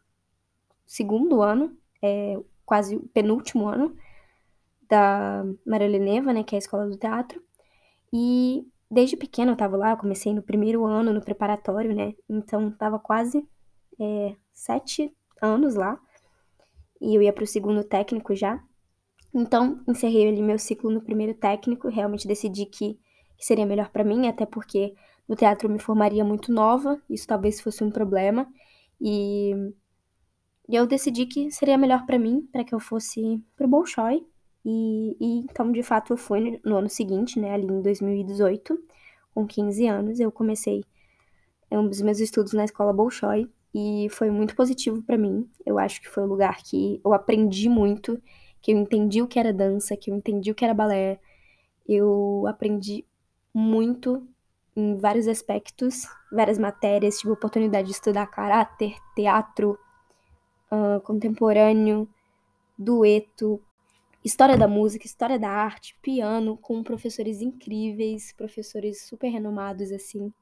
segundo 0.85 1.41
ano, 1.41 1.77
é, 2.01 2.37
quase 2.71 2.95
o 2.95 3.01
penúltimo 3.09 3.67
ano 3.67 3.93
da 4.89 5.43
Marília 5.65 5.99
Neva, 5.99 6.31
né, 6.31 6.41
que 6.41 6.55
é 6.55 6.57
a 6.57 6.59
escola 6.59 6.87
do 6.87 6.95
teatro. 6.95 7.43
E 8.13 8.65
desde 8.89 9.17
pequena 9.17 9.51
eu 9.51 9.57
tava 9.57 9.75
lá, 9.75 9.91
eu 9.91 9.97
comecei 9.97 10.33
no 10.33 10.41
primeiro 10.41 10.85
ano, 10.85 11.11
no 11.11 11.19
preparatório, 11.19 11.93
né? 11.93 12.13
Então 12.29 12.71
tava 12.71 12.97
quase 12.97 13.45
é, 13.99 14.37
sete 14.53 15.13
anos 15.41 15.75
lá. 15.75 15.99
E 17.01 17.13
eu 17.13 17.21
ia 17.21 17.33
pro 17.33 17.45
segundo 17.45 17.83
técnico 17.83 18.33
já. 18.33 18.63
Então, 19.33 19.81
encerrei 19.85 20.29
ali 20.29 20.41
meu 20.41 20.57
ciclo 20.57 20.89
no 20.89 21.01
primeiro 21.01 21.33
técnico, 21.33 21.89
realmente 21.89 22.25
decidi 22.25 22.65
que, 22.65 22.97
que 23.37 23.45
seria 23.45 23.65
melhor 23.65 23.89
para 23.89 24.05
mim, 24.05 24.29
até 24.29 24.45
porque 24.45 24.93
no 25.27 25.35
teatro 25.35 25.67
eu 25.67 25.73
me 25.73 25.79
formaria 25.79 26.23
muito 26.23 26.53
nova, 26.53 27.01
isso 27.09 27.27
talvez 27.27 27.59
fosse 27.59 27.83
um 27.83 27.91
problema. 27.91 28.47
E, 29.01 29.53
e 30.67 30.75
eu 30.75 30.87
decidi 30.87 31.25
que 31.25 31.51
seria 31.51 31.77
melhor 31.77 32.05
para 32.05 32.19
mim, 32.19 32.47
para 32.51 32.63
que 32.63 32.73
eu 32.73 32.79
fosse 32.79 33.43
pro 33.55 33.67
Bolshoi. 33.67 34.25
E, 34.63 35.17
e 35.19 35.39
então, 35.39 35.71
de 35.71 35.83
fato, 35.83 36.13
eu 36.13 36.17
fui 36.17 36.59
no 36.63 36.77
ano 36.77 36.89
seguinte, 36.89 37.39
né, 37.39 37.53
ali 37.53 37.65
em 37.65 37.81
2018, 37.81 38.77
com 39.33 39.45
15 39.47 39.87
anos, 39.87 40.19
eu 40.19 40.31
comecei 40.31 40.83
um 41.71 41.87
dos 41.87 42.01
meus 42.01 42.19
estudos 42.19 42.53
na 42.53 42.65
escola 42.65 42.93
Bolshoi 42.93 43.49
e 43.73 44.07
foi 44.11 44.29
muito 44.29 44.55
positivo 44.55 45.01
para 45.03 45.17
mim. 45.17 45.49
Eu 45.65 45.79
acho 45.79 46.01
que 46.01 46.09
foi 46.09 46.23
o 46.23 46.27
lugar 46.27 46.57
que 46.63 46.99
eu 47.03 47.13
aprendi 47.13 47.69
muito 47.69 48.21
que 48.61 48.71
eu 48.71 48.77
entendi 48.77 49.21
o 49.21 49.27
que 49.27 49.39
era 49.39 49.51
dança, 49.51 49.97
que 49.97 50.11
eu 50.11 50.15
entendi 50.15 50.51
o 50.51 50.55
que 50.55 50.63
era 50.63 50.73
balé. 50.73 51.19
Eu 51.87 52.45
aprendi 52.47 53.05
muito 53.53 54.27
em 54.75 54.97
vários 54.97 55.27
aspectos, 55.27 56.03
várias 56.31 56.57
matérias, 56.57 57.17
tive 57.17 57.31
a 57.31 57.33
oportunidade 57.33 57.87
de 57.87 57.93
estudar 57.93 58.27
caráter, 58.27 58.95
teatro, 59.15 59.77
uh, 60.71 61.01
contemporâneo, 61.01 62.07
dueto, 62.77 63.61
história 64.23 64.57
da 64.57 64.67
música, 64.67 65.05
história 65.05 65.37
da 65.37 65.49
arte, 65.49 65.97
piano, 66.01 66.57
com 66.57 66.83
professores 66.83 67.41
incríveis, 67.41 68.33
professores 68.33 69.03
super 69.03 69.29
renomados 69.29 69.91
assim. 69.91 70.33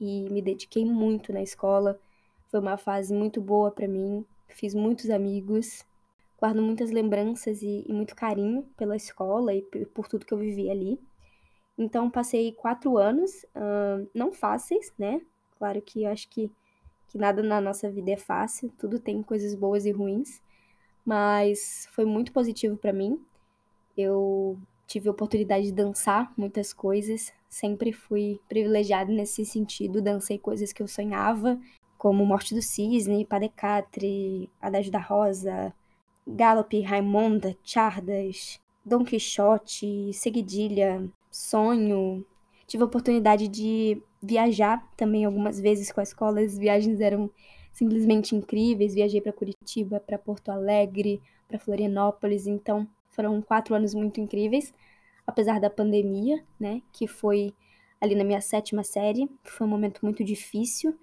E 0.00 0.28
me 0.30 0.40
dediquei 0.40 0.84
muito 0.84 1.32
na 1.32 1.42
escola. 1.42 1.98
Foi 2.50 2.60
uma 2.60 2.76
fase 2.76 3.12
muito 3.12 3.40
boa 3.40 3.70
para 3.70 3.88
mim. 3.88 4.24
Fiz 4.48 4.74
muitos 4.74 5.10
amigos 5.10 5.84
guardo 6.38 6.62
muitas 6.62 6.90
lembranças 6.90 7.62
e, 7.62 7.84
e 7.86 7.92
muito 7.92 8.14
carinho 8.14 8.62
pela 8.76 8.96
escola 8.96 9.52
e 9.52 9.62
por 9.62 10.06
tudo 10.06 10.24
que 10.24 10.32
eu 10.32 10.38
vivi 10.38 10.70
ali. 10.70 10.98
Então, 11.76 12.10
passei 12.10 12.52
quatro 12.52 12.96
anos, 12.96 13.44
uh, 13.54 14.08
não 14.14 14.32
fáceis, 14.32 14.92
né? 14.98 15.20
Claro 15.58 15.82
que 15.82 16.04
eu 16.04 16.10
acho 16.10 16.28
que, 16.28 16.50
que 17.08 17.18
nada 17.18 17.42
na 17.42 17.60
nossa 17.60 17.90
vida 17.90 18.10
é 18.12 18.16
fácil, 18.16 18.72
tudo 18.78 18.98
tem 19.00 19.22
coisas 19.22 19.54
boas 19.54 19.86
e 19.86 19.90
ruins, 19.90 20.40
mas 21.04 21.88
foi 21.92 22.04
muito 22.04 22.32
positivo 22.32 22.76
para 22.76 22.92
mim. 22.92 23.20
Eu 23.96 24.58
tive 24.86 25.08
a 25.08 25.12
oportunidade 25.12 25.66
de 25.66 25.72
dançar 25.72 26.32
muitas 26.36 26.72
coisas, 26.72 27.32
sempre 27.48 27.92
fui 27.92 28.40
privilegiada 28.48 29.10
nesse 29.12 29.44
sentido, 29.44 30.02
dancei 30.02 30.38
coisas 30.38 30.72
que 30.72 30.82
eu 30.82 30.88
sonhava, 30.88 31.58
como 31.96 32.24
Morte 32.24 32.54
do 32.54 32.62
Cisne, 32.62 33.24
Padecatre, 33.24 34.48
Adágio 34.60 34.92
da 34.92 35.00
Rosa, 35.00 35.74
Galop, 36.26 36.72
Raimonda, 36.82 37.56
Chardas, 37.64 38.60
Dom 38.84 39.04
Quixote, 39.04 40.12
Seguidilha, 40.12 41.06
Sonho. 41.30 42.24
Tive 42.68 42.82
a 42.82 42.86
oportunidade 42.86 43.48
de 43.48 44.00
viajar 44.22 44.86
também 44.94 45.24
algumas 45.24 45.58
vezes 45.58 45.90
com 45.90 46.00
a 46.00 46.02
escola. 46.02 46.40
As 46.42 46.56
viagens 46.56 47.00
eram 47.00 47.30
simplesmente 47.72 48.36
incríveis. 48.36 48.94
Viajei 48.94 49.22
para 49.22 49.32
Curitiba, 49.32 49.98
para 49.98 50.18
Porto 50.18 50.50
Alegre, 50.50 51.22
para 51.48 51.58
Florianópolis. 51.58 52.46
Então, 52.46 52.86
foram 53.08 53.40
quatro 53.40 53.74
anos 53.74 53.94
muito 53.94 54.20
incríveis, 54.20 54.74
apesar 55.26 55.58
da 55.58 55.70
pandemia, 55.70 56.44
né? 56.60 56.82
Que 56.92 57.06
foi 57.06 57.54
ali 57.98 58.14
na 58.14 58.22
minha 58.22 58.42
sétima 58.42 58.84
série. 58.84 59.30
Foi 59.44 59.66
um 59.66 59.70
momento 59.70 60.00
muito 60.02 60.22
difícil, 60.22 60.94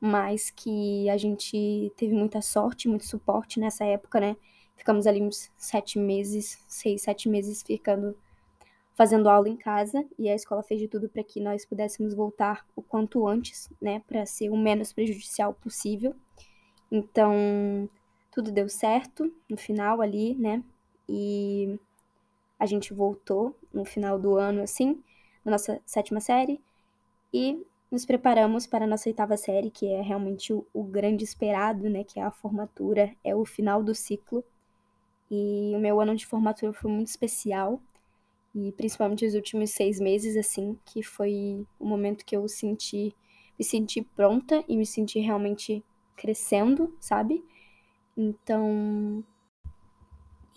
mas 0.00 0.48
que 0.50 1.10
a 1.10 1.16
gente 1.16 1.92
teve 1.96 2.14
muita 2.14 2.40
sorte, 2.40 2.88
muito 2.88 3.04
suporte 3.04 3.58
nessa 3.58 3.84
época, 3.84 4.20
né? 4.20 4.36
Ficamos 4.76 5.08
ali 5.08 5.20
uns 5.20 5.50
sete 5.58 5.98
meses, 5.98 6.62
seis, 6.68 7.02
sete 7.02 7.28
meses 7.28 7.62
ficando 7.62 8.16
fazendo 9.00 9.30
aula 9.30 9.48
em 9.48 9.56
casa 9.56 10.04
e 10.18 10.28
a 10.28 10.34
escola 10.34 10.62
fez 10.62 10.78
de 10.78 10.86
tudo 10.86 11.08
para 11.08 11.24
que 11.24 11.40
nós 11.40 11.64
pudéssemos 11.64 12.12
voltar 12.12 12.66
o 12.76 12.82
quanto 12.82 13.26
antes, 13.26 13.70
né, 13.80 14.02
para 14.06 14.26
ser 14.26 14.50
o 14.50 14.56
menos 14.58 14.92
prejudicial 14.92 15.54
possível. 15.54 16.14
Então, 16.92 17.88
tudo 18.30 18.52
deu 18.52 18.68
certo 18.68 19.32
no 19.48 19.56
final 19.56 20.02
ali, 20.02 20.34
né? 20.34 20.62
E 21.08 21.80
a 22.58 22.66
gente 22.66 22.92
voltou 22.92 23.56
no 23.72 23.86
final 23.86 24.18
do 24.18 24.36
ano 24.36 24.60
assim, 24.60 25.02
na 25.42 25.52
nossa 25.52 25.80
sétima 25.86 26.20
série 26.20 26.60
e 27.32 27.64
nos 27.90 28.04
preparamos 28.04 28.66
para 28.66 28.84
a 28.84 28.88
nossa 28.88 29.08
oitava 29.08 29.34
série, 29.38 29.70
que 29.70 29.86
é 29.86 30.02
realmente 30.02 30.52
o, 30.52 30.66
o 30.74 30.84
grande 30.84 31.24
esperado, 31.24 31.88
né, 31.88 32.04
que 32.04 32.20
é 32.20 32.22
a 32.22 32.30
formatura, 32.30 33.16
é 33.24 33.34
o 33.34 33.46
final 33.46 33.82
do 33.82 33.94
ciclo 33.94 34.44
e 35.30 35.72
o 35.74 35.78
meu 35.78 36.02
ano 36.02 36.14
de 36.14 36.26
formatura 36.26 36.74
foi 36.74 36.90
muito 36.90 37.08
especial. 37.08 37.80
E 38.54 38.72
principalmente 38.72 39.24
os 39.24 39.34
últimos 39.34 39.70
seis 39.70 40.00
meses, 40.00 40.36
assim, 40.36 40.78
que 40.84 41.02
foi 41.02 41.64
o 41.78 41.86
momento 41.86 42.24
que 42.24 42.36
eu 42.36 42.46
senti, 42.48 43.14
me 43.58 43.64
senti 43.64 44.02
pronta 44.02 44.64
e 44.68 44.76
me 44.76 44.84
senti 44.84 45.20
realmente 45.20 45.84
crescendo, 46.16 46.94
sabe? 47.00 47.44
Então. 48.16 49.24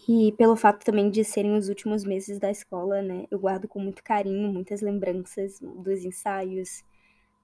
E 0.07 0.33
pelo 0.33 0.55
fato 0.55 0.83
também 0.83 1.09
de 1.09 1.23
serem 1.23 1.55
os 1.55 1.69
últimos 1.69 2.03
meses 2.03 2.37
da 2.37 2.51
escola, 2.51 3.01
né? 3.01 3.25
Eu 3.31 3.39
guardo 3.39 3.67
com 3.67 3.79
muito 3.79 4.03
carinho 4.03 4.51
muitas 4.51 4.81
lembranças 4.81 5.59
dos 5.61 6.03
ensaios, 6.03 6.83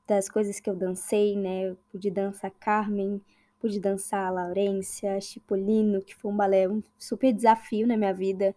das 0.05 0.27
coisas 0.27 0.59
que 0.59 0.69
eu 0.69 0.75
dancei, 0.75 1.37
né? 1.37 1.69
Eu 1.69 1.77
pude 1.91 2.11
dançar 2.11 2.51
Carmen, 2.59 3.21
Pude 3.59 3.77
dançar 3.77 4.33
Laurência, 4.33 5.19
Chipolino, 5.19 6.01
que 6.01 6.15
foi 6.15 6.31
um 6.31 6.35
balé, 6.35 6.67
um 6.67 6.81
super 6.97 7.33
desafio 7.33 7.85
na 7.85 7.97
minha 7.97 8.13
vida. 8.13 8.55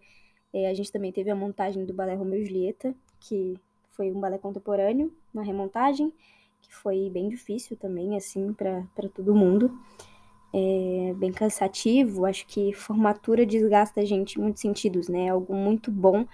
É, 0.53 0.69
a 0.69 0.75
gente 0.75 0.93
também 0.93 1.13
teve 1.13 1.31
a 1.31 1.35
montagem 1.35 1.85
do 1.85 1.95
balé 1.95 2.15
Romeu 2.15 2.41
e 2.41 2.45
Julieta, 2.45 2.95
que 3.21 3.55
foi 3.91 4.11
um 4.11 4.21
balé 4.21 4.39
contemporâneo, 4.39 5.13
uma 5.33 5.43
remontagem, 5.43 6.13
que 6.61 6.75
foi 6.75 7.11
bem 7.11 7.29
difícil 7.29 7.77
também, 7.77 8.17
assim, 8.17 8.53
para 8.53 9.09
todo 9.15 9.35
mundo. 9.35 9.77
É 10.55 11.15
bem 11.15 11.33
cansativo, 11.33 12.27
acho 12.27 12.47
que 12.47 12.75
formatura 12.75 13.47
desgasta 13.47 14.01
a 14.03 14.05
gente 14.05 14.39
em 14.39 14.43
muitos 14.43 14.61
sentidos, 14.61 15.09
né? 15.09 15.27
É 15.27 15.29
algo 15.31 15.55
muito 15.55 15.91
bom, 15.91 16.27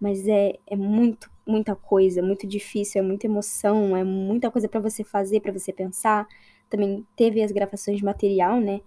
mas 0.00 0.26
é, 0.26 0.58
é 0.66 0.74
muito, 0.76 1.30
muita 1.46 1.76
coisa, 1.76 2.20
muito 2.20 2.46
difícil, 2.46 3.00
é 3.00 3.04
muita 3.04 3.26
emoção, 3.26 3.96
é 3.96 4.02
muita 4.02 4.50
coisa 4.50 4.68
para 4.68 4.80
você 4.80 5.04
fazer, 5.04 5.40
para 5.40 5.52
você 5.52 5.72
pensar 5.72 6.26
também 6.70 7.04
teve 7.16 7.42
as 7.42 7.50
gravações 7.50 7.98
de 7.98 8.04
material, 8.04 8.60
né? 8.60 8.80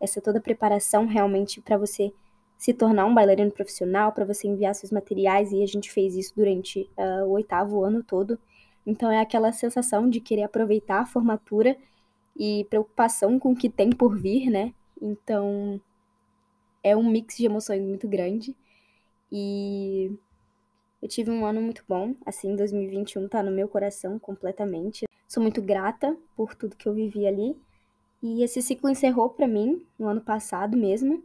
Essa 0.00 0.20
toda 0.20 0.40
preparação 0.40 1.06
realmente 1.06 1.60
para 1.60 1.78
você 1.78 2.12
se 2.58 2.74
tornar 2.74 3.06
um 3.06 3.14
bailarino 3.14 3.52
profissional, 3.52 4.10
para 4.12 4.24
você 4.24 4.48
enviar 4.48 4.74
seus 4.74 4.90
materiais, 4.90 5.52
e 5.52 5.62
a 5.62 5.66
gente 5.66 5.90
fez 5.90 6.16
isso 6.16 6.34
durante 6.34 6.90
uh, 6.98 7.24
o 7.24 7.30
oitavo 7.30 7.84
ano 7.84 8.02
todo. 8.02 8.36
Então 8.84 9.10
é 9.10 9.20
aquela 9.20 9.52
sensação 9.52 10.10
de 10.10 10.20
querer 10.20 10.42
aproveitar 10.42 11.00
a 11.00 11.06
formatura 11.06 11.76
e 12.36 12.66
preocupação 12.68 13.38
com 13.38 13.52
o 13.52 13.56
que 13.56 13.68
tem 13.68 13.90
por 13.90 14.18
vir, 14.18 14.50
né? 14.50 14.74
Então 15.00 15.80
é 16.82 16.96
um 16.96 17.08
mix 17.08 17.36
de 17.36 17.46
emoções 17.46 17.82
muito 17.82 18.08
grande. 18.08 18.56
E 19.30 20.10
eu 21.00 21.08
tive 21.08 21.30
um 21.30 21.46
ano 21.46 21.60
muito 21.60 21.84
bom, 21.88 22.14
assim, 22.26 22.56
2021 22.56 23.28
tá 23.28 23.42
no 23.42 23.52
meu 23.52 23.68
coração 23.68 24.18
completamente. 24.18 25.06
Sou 25.28 25.42
muito 25.42 25.62
grata 25.62 26.16
por 26.34 26.54
tudo 26.54 26.76
que 26.76 26.88
eu 26.88 26.94
vivi 26.94 27.26
ali. 27.26 27.56
E 28.20 28.42
esse 28.42 28.60
ciclo 28.60 28.90
encerrou 28.90 29.30
para 29.30 29.46
mim 29.46 29.86
no 29.98 30.08
ano 30.08 30.20
passado 30.20 30.76
mesmo. 30.76 31.22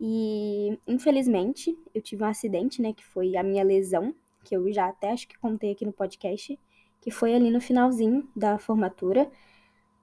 E 0.00 0.78
infelizmente 0.86 1.78
eu 1.94 2.02
tive 2.02 2.22
um 2.22 2.26
acidente, 2.26 2.82
né, 2.82 2.92
que 2.92 3.04
foi 3.04 3.36
a 3.36 3.42
minha 3.42 3.62
lesão, 3.64 4.14
que 4.44 4.56
eu 4.56 4.70
já 4.72 4.88
até 4.88 5.10
acho 5.10 5.26
que 5.26 5.38
contei 5.38 5.72
aqui 5.72 5.84
no 5.84 5.92
podcast, 5.92 6.58
que 7.00 7.10
foi 7.10 7.34
ali 7.34 7.50
no 7.50 7.60
finalzinho 7.60 8.28
da 8.34 8.58
formatura, 8.58 9.30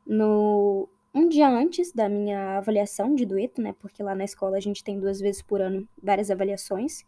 no 0.05 0.88
um 1.13 1.27
dia 1.27 1.50
antes 1.50 1.91
da 1.91 2.07
minha 2.07 2.57
avaliação 2.57 3.13
de 3.13 3.25
dueto, 3.25 3.62
né, 3.62 3.75
porque 3.79 4.01
lá 4.01 4.15
na 4.15 4.24
escola 4.24 4.57
a 4.57 4.62
gente 4.62 4.83
tem 4.83 5.00
duas 5.00 5.19
vezes 5.19 5.41
por 5.41 5.62
ano 5.62 5.88
várias 6.01 6.31
avaliações 6.31 7.05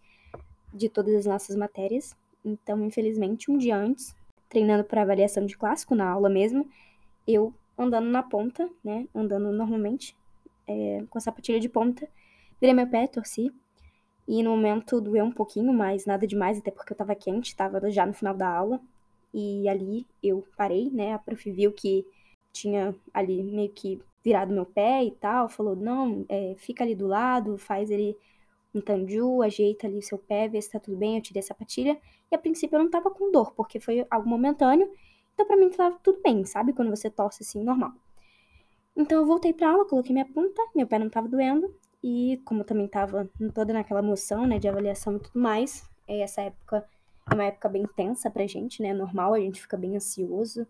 de 0.73 0.89
todas 0.89 1.15
as 1.15 1.25
nossas 1.25 1.55
matérias. 1.55 2.15
Então, 2.43 2.83
infelizmente, 2.83 3.49
um 3.49 3.57
dia 3.57 3.77
antes 3.77 4.13
treinando 4.49 4.83
para 4.83 5.01
avaliação 5.01 5.45
de 5.45 5.57
clássico, 5.57 5.95
na 5.95 6.07
aula 6.07 6.29
mesmo, 6.29 6.69
eu 7.25 7.53
andando 7.77 8.07
na 8.07 8.21
ponta, 8.21 8.69
né, 8.83 9.07
andando 9.15 9.51
normalmente, 9.51 10.15
é, 10.67 11.03
com 11.09 11.17
a 11.17 11.21
sapatilha 11.21 11.59
de 11.59 11.69
ponta, 11.69 12.07
virei 12.63 12.73
meu 12.73 12.87
pé, 12.87 13.07
torci, 13.07 13.51
e 14.25 14.41
no 14.41 14.51
momento 14.51 15.01
doeu 15.01 15.25
um 15.25 15.31
pouquinho, 15.33 15.73
mas 15.73 16.05
nada 16.05 16.25
demais, 16.25 16.59
até 16.59 16.71
porque 16.71 16.93
eu 16.93 16.97
tava 16.97 17.13
quente, 17.13 17.53
tava 17.57 17.91
já 17.91 18.05
no 18.05 18.13
final 18.13 18.33
da 18.33 18.47
aula, 18.47 18.79
e 19.33 19.67
ali 19.67 20.07
eu 20.23 20.47
parei, 20.55 20.89
né, 20.89 21.11
a 21.11 21.19
prof 21.19 21.51
viu 21.51 21.73
que 21.73 22.05
tinha 22.53 22.95
ali 23.13 23.43
meio 23.43 23.69
que 23.69 24.01
virado 24.23 24.53
meu 24.53 24.65
pé 24.65 25.03
e 25.03 25.11
tal, 25.11 25.49
falou, 25.49 25.75
não, 25.75 26.25
é, 26.29 26.55
fica 26.57 26.85
ali 26.85 26.95
do 26.95 27.05
lado, 27.05 27.57
faz 27.57 27.91
ele 27.91 28.17
um 28.73 28.79
tanju, 28.79 29.41
ajeita 29.41 29.85
ali 29.85 29.97
o 29.97 30.01
seu 30.01 30.17
pé, 30.17 30.47
vê 30.47 30.61
se 30.61 30.71
tá 30.71 30.79
tudo 30.79 30.95
bem, 30.95 31.17
eu 31.17 31.21
tirei 31.21 31.41
a 31.41 31.43
sapatilha. 31.43 31.99
E 32.31 32.35
a 32.35 32.39
princípio 32.39 32.77
eu 32.77 32.83
não 32.83 32.89
tava 32.89 33.11
com 33.11 33.29
dor, 33.31 33.53
porque 33.53 33.79
foi 33.79 34.07
algo 34.09 34.27
momentâneo, 34.29 34.89
então 35.33 35.45
pra 35.45 35.57
mim 35.57 35.69
tava 35.69 35.99
tudo 36.01 36.21
bem, 36.23 36.45
sabe? 36.45 36.73
Quando 36.73 36.89
você 36.89 37.09
torce 37.09 37.43
assim, 37.43 37.61
normal. 37.61 37.91
Então 38.95 39.19
eu 39.19 39.25
voltei 39.27 39.51
pra 39.51 39.69
aula, 39.69 39.85
coloquei 39.85 40.13
minha 40.13 40.25
punta, 40.25 40.61
meu 40.73 40.87
pé 40.87 40.97
não 40.97 41.09
tava 41.09 41.27
doendo, 41.27 41.73
e 42.03 42.41
como 42.43 42.63
também 42.63 42.87
tava 42.87 43.29
toda 43.53 43.73
naquela 43.73 44.01
emoção, 44.01 44.45
né, 44.45 44.59
de 44.59 44.67
avaliação 44.67 45.15
e 45.15 45.19
tudo 45.19 45.39
mais, 45.39 45.89
é, 46.07 46.21
essa 46.21 46.41
época 46.41 46.85
é 47.31 47.33
uma 47.33 47.45
época 47.45 47.69
bem 47.69 47.85
tensa 47.95 48.29
pra 48.29 48.45
gente, 48.45 48.81
né, 48.81 48.93
normal, 48.93 49.33
a 49.33 49.39
gente 49.39 49.61
fica 49.61 49.77
bem 49.77 49.95
ansioso, 49.95 50.67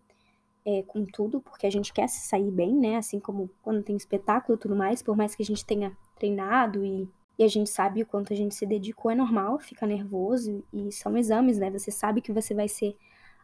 é, 0.64 0.82
com 0.82 1.04
tudo, 1.04 1.40
porque 1.40 1.66
a 1.66 1.70
gente 1.70 1.92
quer 1.92 2.08
se 2.08 2.26
sair 2.26 2.50
bem, 2.50 2.74
né? 2.74 2.96
Assim 2.96 3.20
como 3.20 3.50
quando 3.62 3.82
tem 3.82 3.96
espetáculo 3.96 4.56
e 4.56 4.60
tudo 4.60 4.74
mais, 4.74 5.02
por 5.02 5.16
mais 5.16 5.34
que 5.34 5.42
a 5.42 5.46
gente 5.46 5.64
tenha 5.64 5.96
treinado 6.16 6.84
e, 6.84 7.08
e 7.38 7.44
a 7.44 7.48
gente 7.48 7.68
sabe 7.68 8.02
o 8.02 8.06
quanto 8.06 8.32
a 8.32 8.36
gente 8.36 8.54
se 8.54 8.64
dedicou, 8.64 9.10
é 9.10 9.14
normal 9.14 9.58
ficar 9.58 9.86
nervoso 9.86 10.64
e 10.72 10.90
são 10.90 11.16
exames, 11.16 11.58
né? 11.58 11.70
Você 11.70 11.90
sabe 11.90 12.20
que 12.20 12.32
você 12.32 12.54
vai 12.54 12.68
ser 12.68 12.96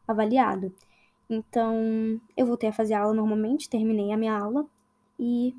avaliado. 0.08 0.72
Então, 1.28 2.20
eu 2.36 2.46
voltei 2.46 2.70
a 2.70 2.72
fazer 2.72 2.94
aula 2.94 3.14
normalmente, 3.14 3.68
terminei 3.68 4.12
a 4.12 4.16
minha 4.16 4.36
aula 4.36 4.66
e 5.18 5.54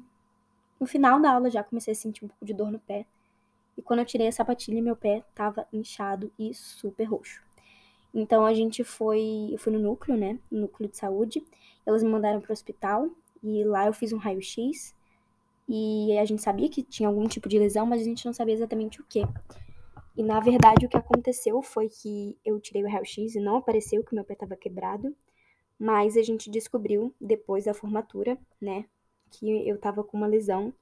no 0.82 0.88
final 0.88 1.22
da 1.22 1.32
aula 1.32 1.52
já 1.52 1.64
comecei 1.64 1.92
a 1.92 1.96
sentir 1.96 2.26
um 2.26 2.28
pouco 2.28 2.44
de 2.44 2.56
dor 2.56 2.72
no 2.72 2.80
pé. 2.80 3.06
E 3.78 3.84
quando 3.84 4.00
eu 4.00 4.06
tirei 4.06 4.28
a 4.28 4.32
sapatilha, 4.32 4.82
meu 4.82 4.96
pé 4.96 5.24
tava 5.36 5.68
inchado 5.72 6.32
e 6.40 6.56
super 6.56 7.04
roxo. 7.04 7.40
Então 8.12 8.44
a 8.44 8.54
gente 8.54 8.84
foi, 8.84 9.50
eu 9.52 9.60
fui 9.60 9.72
no 9.72 9.78
núcleo, 9.78 10.18
né, 10.18 10.40
no 10.50 10.62
núcleo 10.62 10.90
de 10.90 10.98
saúde. 10.98 11.46
Elas 11.86 12.02
me 12.02 12.10
mandaram 12.10 12.42
para 12.42 12.50
o 12.50 12.54
hospital 12.54 13.10
e 13.44 13.64
lá 13.64 13.86
eu 13.86 13.94
fiz 13.94 14.12
um 14.12 14.18
raio-x 14.18 14.96
e 15.70 16.18
a 16.18 16.26
gente 16.26 16.42
sabia 16.42 16.68
que 16.68 16.82
tinha 16.82 17.08
algum 17.08 17.28
tipo 17.28 17.48
de 17.48 17.60
lesão, 17.60 17.86
mas 17.86 18.02
a 18.02 18.04
gente 18.04 18.26
não 18.26 18.34
sabia 18.34 18.56
exatamente 18.56 19.00
o 19.00 19.06
que. 19.08 19.22
E 20.18 20.24
na 20.24 20.40
verdade 20.40 20.88
o 20.88 20.90
que 20.90 20.98
aconteceu 20.98 21.62
foi 21.62 21.90
que 21.90 22.36
eu 22.44 22.60
tirei 22.60 22.84
o 22.84 22.90
raio-x 22.90 23.36
e 23.36 23.40
não 23.40 23.58
apareceu 23.58 24.04
que 24.04 24.16
meu 24.16 24.24
pé 24.24 24.34
estava 24.34 24.56
quebrado, 24.56 25.16
mas 25.80 26.18
a 26.18 26.24
gente 26.24 26.50
descobriu 26.50 27.14
depois 27.22 27.66
da 27.66 27.74
formatura, 27.74 28.36
né, 28.60 28.86
que 29.32 29.68
eu 29.68 29.76
estava 29.76 30.04
com 30.04 30.18
uma 30.18 30.28
lesão 30.28 30.74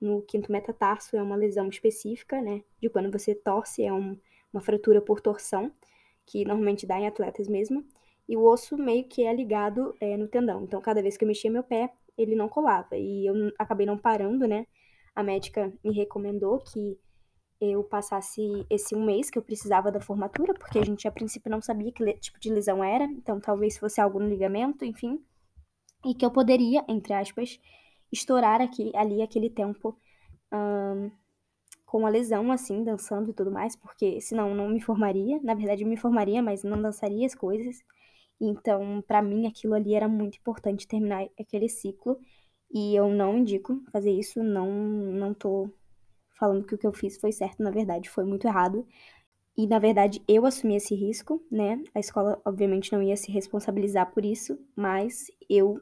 no 0.00 0.20
quinto 0.22 0.50
metatarso, 0.50 1.16
é 1.16 1.22
uma 1.22 1.36
lesão 1.36 1.68
específica, 1.68 2.40
né, 2.40 2.62
de 2.80 2.90
quando 2.90 3.10
você 3.10 3.34
torce, 3.34 3.84
é 3.84 3.92
um, 3.92 4.18
uma 4.52 4.60
fratura 4.60 5.00
por 5.00 5.20
torção 5.20 5.72
que 6.26 6.44
normalmente 6.44 6.86
dá 6.86 6.98
em 6.98 7.06
atletas 7.06 7.48
mesmo, 7.48 7.84
e 8.28 8.36
o 8.36 8.44
osso 8.44 8.76
meio 8.76 9.04
que 9.04 9.24
é 9.24 9.34
ligado 9.34 9.94
é, 10.00 10.16
no 10.16 10.28
tendão. 10.28 10.62
Então, 10.62 10.80
cada 10.80 11.02
vez 11.02 11.16
que 11.16 11.24
eu 11.24 11.28
mexia 11.28 11.50
meu 11.50 11.62
pé, 11.62 11.92
ele 12.16 12.34
não 12.34 12.48
colava. 12.48 12.96
E 12.96 13.26
eu 13.26 13.52
acabei 13.58 13.86
não 13.86 13.98
parando, 13.98 14.46
né? 14.46 14.66
A 15.14 15.22
médica 15.22 15.72
me 15.84 15.92
recomendou 15.92 16.58
que 16.58 16.98
eu 17.60 17.84
passasse 17.84 18.66
esse 18.68 18.94
um 18.94 19.04
mês 19.04 19.30
que 19.30 19.38
eu 19.38 19.42
precisava 19.42 19.92
da 19.92 20.00
formatura, 20.00 20.54
porque 20.54 20.78
a 20.78 20.84
gente 20.84 21.06
a 21.06 21.12
princípio 21.12 21.50
não 21.50 21.60
sabia 21.60 21.92
que 21.92 22.12
tipo 22.14 22.40
de 22.40 22.52
lesão 22.52 22.82
era, 22.82 23.04
então 23.04 23.40
talvez 23.40 23.78
fosse 23.78 24.00
algo 24.00 24.18
no 24.18 24.28
ligamento, 24.28 24.84
enfim, 24.84 25.24
e 26.04 26.12
que 26.14 26.24
eu 26.24 26.30
poderia, 26.30 26.84
entre 26.88 27.12
aspas, 27.12 27.60
estourar 28.12 28.60
aqui, 28.60 28.92
ali 28.94 29.22
aquele 29.22 29.50
tempo 29.50 29.98
um, 30.52 31.10
com 31.86 32.06
a 32.06 32.10
lesão, 32.10 32.50
assim, 32.52 32.84
dançando 32.84 33.30
e 33.30 33.34
tudo 33.34 33.50
mais, 33.50 33.76
porque 33.76 34.20
senão 34.20 34.54
não 34.54 34.68
me 34.68 34.80
formaria. 34.80 35.40
Na 35.42 35.54
verdade, 35.54 35.82
eu 35.84 35.88
me 35.88 35.96
formaria, 35.96 36.42
mas 36.42 36.62
não 36.64 36.80
dançaria 36.80 37.26
as 37.26 37.34
coisas. 37.34 37.78
Então, 38.40 39.02
para 39.06 39.22
mim, 39.22 39.46
aquilo 39.46 39.74
ali 39.74 39.94
era 39.94 40.08
muito 40.08 40.36
importante 40.38 40.86
terminar 40.86 41.26
aquele 41.38 41.68
ciclo. 41.68 42.18
E 42.72 42.96
eu 42.96 43.08
não 43.10 43.38
indico 43.38 43.82
fazer 43.92 44.10
isso, 44.12 44.42
não, 44.42 44.70
não 44.70 45.34
tô 45.34 45.70
falando 46.38 46.64
que 46.66 46.74
o 46.74 46.78
que 46.78 46.86
eu 46.86 46.92
fiz 46.92 47.18
foi 47.18 47.30
certo, 47.30 47.62
na 47.62 47.70
verdade, 47.70 48.08
foi 48.08 48.24
muito 48.24 48.46
errado. 48.46 48.86
E, 49.56 49.66
na 49.66 49.78
verdade, 49.78 50.22
eu 50.26 50.46
assumi 50.46 50.76
esse 50.76 50.94
risco, 50.94 51.44
né? 51.50 51.82
A 51.94 52.00
escola, 52.00 52.40
obviamente, 52.44 52.92
não 52.92 53.02
ia 53.02 53.16
se 53.16 53.30
responsabilizar 53.30 54.10
por 54.12 54.24
isso, 54.24 54.58
mas 54.74 55.26
eu 55.48 55.78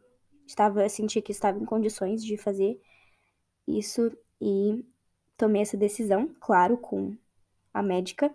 estava, 0.51 0.89
senti 0.89 1.21
que 1.23 1.33
estava 1.33 1.59
em 1.59 1.65
condições 1.65 2.25
de 2.25 2.37
fazer 2.37 2.81
isso 3.67 4.11
e 4.41 4.85
tomei 5.37 5.63
essa 5.63 5.77
decisão, 5.77 6.31
claro, 6.41 6.77
com 6.77 7.17
a 7.73 7.83
médica. 7.83 8.35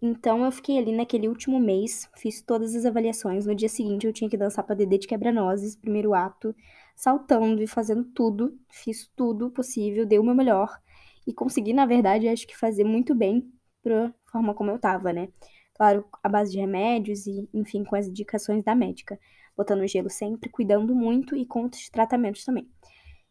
Então 0.00 0.44
eu 0.44 0.52
fiquei 0.52 0.78
ali 0.78 0.92
naquele 0.92 1.28
último 1.28 1.58
mês, 1.58 2.08
fiz 2.16 2.42
todas 2.42 2.74
as 2.74 2.84
avaliações. 2.84 3.46
No 3.46 3.54
dia 3.54 3.68
seguinte 3.68 4.06
eu 4.06 4.12
tinha 4.12 4.28
que 4.28 4.36
dançar 4.36 4.64
para 4.64 4.74
Dedê 4.76 4.98
de 4.98 5.06
Quebra-Nozes, 5.06 5.76
primeiro 5.76 6.14
ato, 6.14 6.54
saltando 6.94 7.62
e 7.62 7.66
fazendo 7.66 8.04
tudo. 8.04 8.58
Fiz 8.70 9.10
tudo 9.16 9.50
possível, 9.50 10.04
dei 10.06 10.18
o 10.18 10.24
meu 10.24 10.34
melhor 10.34 10.80
e 11.26 11.32
consegui, 11.32 11.72
na 11.72 11.86
verdade, 11.86 12.28
acho 12.28 12.46
que 12.46 12.56
fazer 12.56 12.84
muito 12.84 13.14
bem 13.14 13.50
pra 13.82 14.14
forma 14.30 14.54
como 14.54 14.70
eu 14.70 14.78
tava, 14.78 15.12
né? 15.12 15.28
Claro, 15.74 16.06
a 16.22 16.28
base 16.28 16.52
de 16.52 16.58
remédios 16.58 17.26
e, 17.26 17.48
enfim, 17.52 17.84
com 17.84 17.96
as 17.96 18.06
indicações 18.06 18.62
da 18.64 18.74
médica. 18.74 19.18
Botando 19.56 19.86
gelo 19.86 20.10
sempre, 20.10 20.50
cuidando 20.50 20.94
muito 20.94 21.36
e 21.36 21.46
com 21.46 21.64
os 21.64 21.88
tratamentos 21.88 22.44
também. 22.44 22.68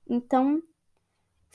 Então, 0.08 0.62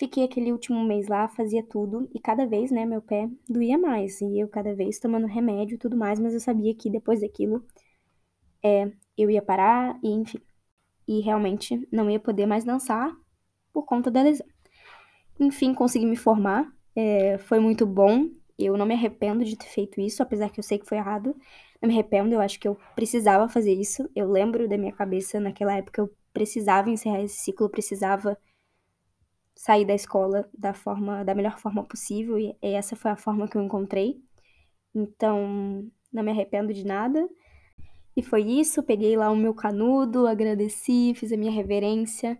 Fiquei 0.01 0.25
aquele 0.25 0.51
último 0.51 0.83
mês 0.83 1.09
lá, 1.09 1.29
fazia 1.29 1.63
tudo 1.63 2.09
e 2.15 2.19
cada 2.19 2.47
vez, 2.47 2.71
né, 2.71 2.87
meu 2.87 3.03
pé 3.03 3.29
doía 3.47 3.77
mais. 3.77 4.19
E 4.23 4.41
eu 4.41 4.49
cada 4.49 4.75
vez 4.75 4.99
tomando 4.99 5.27
remédio 5.27 5.75
e 5.75 5.79
tudo 5.79 5.95
mais, 5.95 6.19
mas 6.19 6.33
eu 6.33 6.41
sabia 6.41 6.75
que 6.75 6.89
depois 6.89 7.21
daquilo 7.21 7.63
é, 8.65 8.91
eu 9.15 9.31
ia 9.31 9.43
parar 9.43 10.01
e 10.03 10.09
enfim. 10.09 10.41
E 11.07 11.21
realmente 11.21 11.87
não 11.93 12.09
ia 12.09 12.19
poder 12.19 12.47
mais 12.47 12.65
dançar 12.65 13.15
por 13.75 13.85
conta 13.85 14.11
da 14.11 14.23
lesão. 14.23 14.47
Enfim, 15.39 15.75
consegui 15.75 16.07
me 16.07 16.17
formar, 16.17 16.73
é, 16.97 17.37
foi 17.37 17.61
muito 17.61 17.85
bom. 17.85 18.31
Eu 18.59 18.79
não 18.79 18.87
me 18.87 18.95
arrependo 18.95 19.45
de 19.45 19.55
ter 19.55 19.69
feito 19.69 20.01
isso, 20.01 20.23
apesar 20.23 20.49
que 20.49 20.61
eu 20.61 20.65
sei 20.65 20.79
que 20.79 20.89
foi 20.89 20.97
errado. 20.97 21.37
Não 21.81 21.89
me 21.89 21.95
arrependo, 21.95 22.35
eu 22.35 22.41
acho 22.41 22.61
que 22.61 22.69
eu 22.69 22.77
precisava 22.95 23.49
fazer 23.49 23.73
isso. 23.73 24.09
Eu 24.15 24.31
lembro 24.31 24.69
da 24.69 24.77
minha 24.77 24.93
cabeça 24.93 25.41
naquela 25.41 25.77
época, 25.77 26.03
eu 26.03 26.11
precisava 26.33 26.91
encerrar 26.91 27.23
esse 27.23 27.37
ciclo, 27.37 27.67
eu 27.67 27.71
precisava 27.71 28.37
sair 29.55 29.85
da 29.85 29.95
escola 29.95 30.49
da 30.57 30.73
forma 30.73 31.25
da 31.25 31.35
melhor 31.35 31.59
forma 31.59 31.85
possível 31.85 32.39
e 32.39 32.57
essa 32.63 32.97
foi 32.97 33.11
a 33.11 33.17
forma 33.17 33.49
que 33.49 33.57
eu 33.57 33.63
encontrei. 33.63 34.23
Então, 34.95 35.91
não 36.13 36.23
me 36.23 36.31
arrependo 36.31 36.73
de 36.73 36.85
nada. 36.85 37.29
E 38.17 38.23
foi 38.23 38.43
isso, 38.43 38.83
peguei 38.83 39.17
lá 39.17 39.31
o 39.31 39.37
meu 39.37 39.55
canudo, 39.55 40.27
agradeci, 40.27 41.15
fiz 41.15 41.33
a 41.33 41.37
minha 41.37 41.53
reverência 41.53 42.39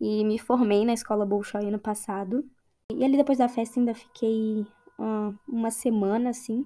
e 0.00 0.24
me 0.24 0.38
formei 0.38 0.84
na 0.84 0.92
escola 0.92 1.26
Bolshoi 1.26 1.66
ano 1.66 1.78
passado. 1.78 2.44
E 2.92 3.04
ali 3.04 3.16
depois 3.16 3.38
da 3.38 3.48
festa 3.48 3.80
ainda 3.80 3.94
fiquei 3.94 4.66
uh, 4.98 5.34
uma 5.48 5.70
semana 5.70 6.30
assim, 6.30 6.64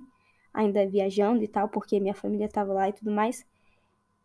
ainda 0.53 0.87
viajando 0.87 1.43
e 1.43 1.49
tal, 1.49 1.69
porque 1.69 2.01
minha 2.01 2.15
família 2.15 2.47
estava 2.47 2.73
lá 2.73 2.89
e 2.89 2.93
tudo 2.93 3.11
mais. 3.11 3.47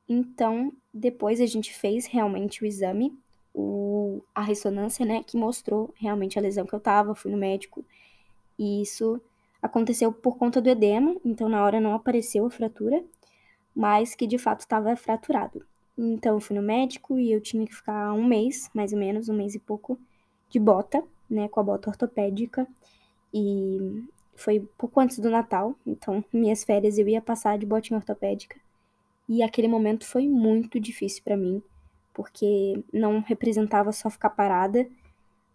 Então, 0.07 0.71
depois 0.93 1.41
a 1.41 1.45
gente 1.45 1.73
fez 1.73 2.05
realmente 2.05 2.63
o 2.63 2.65
exame 2.65 3.17
o, 3.55 4.21
a 4.35 4.41
ressonância, 4.41 5.05
né, 5.05 5.23
que 5.23 5.37
mostrou 5.37 5.93
realmente 5.95 6.37
a 6.37 6.41
lesão 6.41 6.65
que 6.65 6.73
eu 6.73 6.79
tava, 6.79 7.15
fui 7.15 7.31
no 7.31 7.37
médico. 7.37 7.85
E 8.59 8.81
isso 8.81 9.19
aconteceu 9.61 10.11
por 10.11 10.37
conta 10.37 10.61
do 10.61 10.69
edema, 10.69 11.15
então 11.23 11.47
na 11.47 11.63
hora 11.63 11.79
não 11.79 11.93
apareceu 11.93 12.45
a 12.45 12.51
fratura, 12.51 13.03
mas 13.73 14.13
que 14.13 14.27
de 14.27 14.37
fato 14.37 14.61
estava 14.61 14.95
fraturado. 14.95 15.65
Então 15.97 16.35
eu 16.35 16.41
fui 16.41 16.55
no 16.55 16.61
médico 16.61 17.17
e 17.17 17.31
eu 17.31 17.39
tinha 17.39 17.65
que 17.65 17.73
ficar 17.73 18.13
um 18.13 18.25
mês, 18.25 18.69
mais 18.73 18.91
ou 18.91 18.99
menos, 18.99 19.29
um 19.29 19.33
mês 19.33 19.55
e 19.55 19.59
pouco, 19.59 19.97
de 20.49 20.59
bota, 20.59 21.01
né, 21.29 21.47
com 21.47 21.59
a 21.61 21.63
bota 21.63 21.89
ortopédica. 21.89 22.67
E 23.33 24.03
foi 24.35 24.67
pouco 24.77 24.99
antes 24.99 25.19
do 25.19 25.29
Natal, 25.29 25.75
então 25.85 26.23
minhas 26.31 26.63
férias 26.63 26.97
eu 26.97 27.07
ia 27.07 27.21
passar 27.21 27.57
de 27.57 27.65
botinha 27.65 27.97
ortopédica. 27.97 28.59
E 29.27 29.41
aquele 29.41 29.67
momento 29.67 30.05
foi 30.05 30.27
muito 30.27 30.79
difícil 30.79 31.23
para 31.23 31.35
mim 31.37 31.63
porque 32.15 32.81
não 32.93 33.19
representava 33.19 33.91
só 33.91 34.09
ficar 34.09 34.29
parada. 34.29 34.87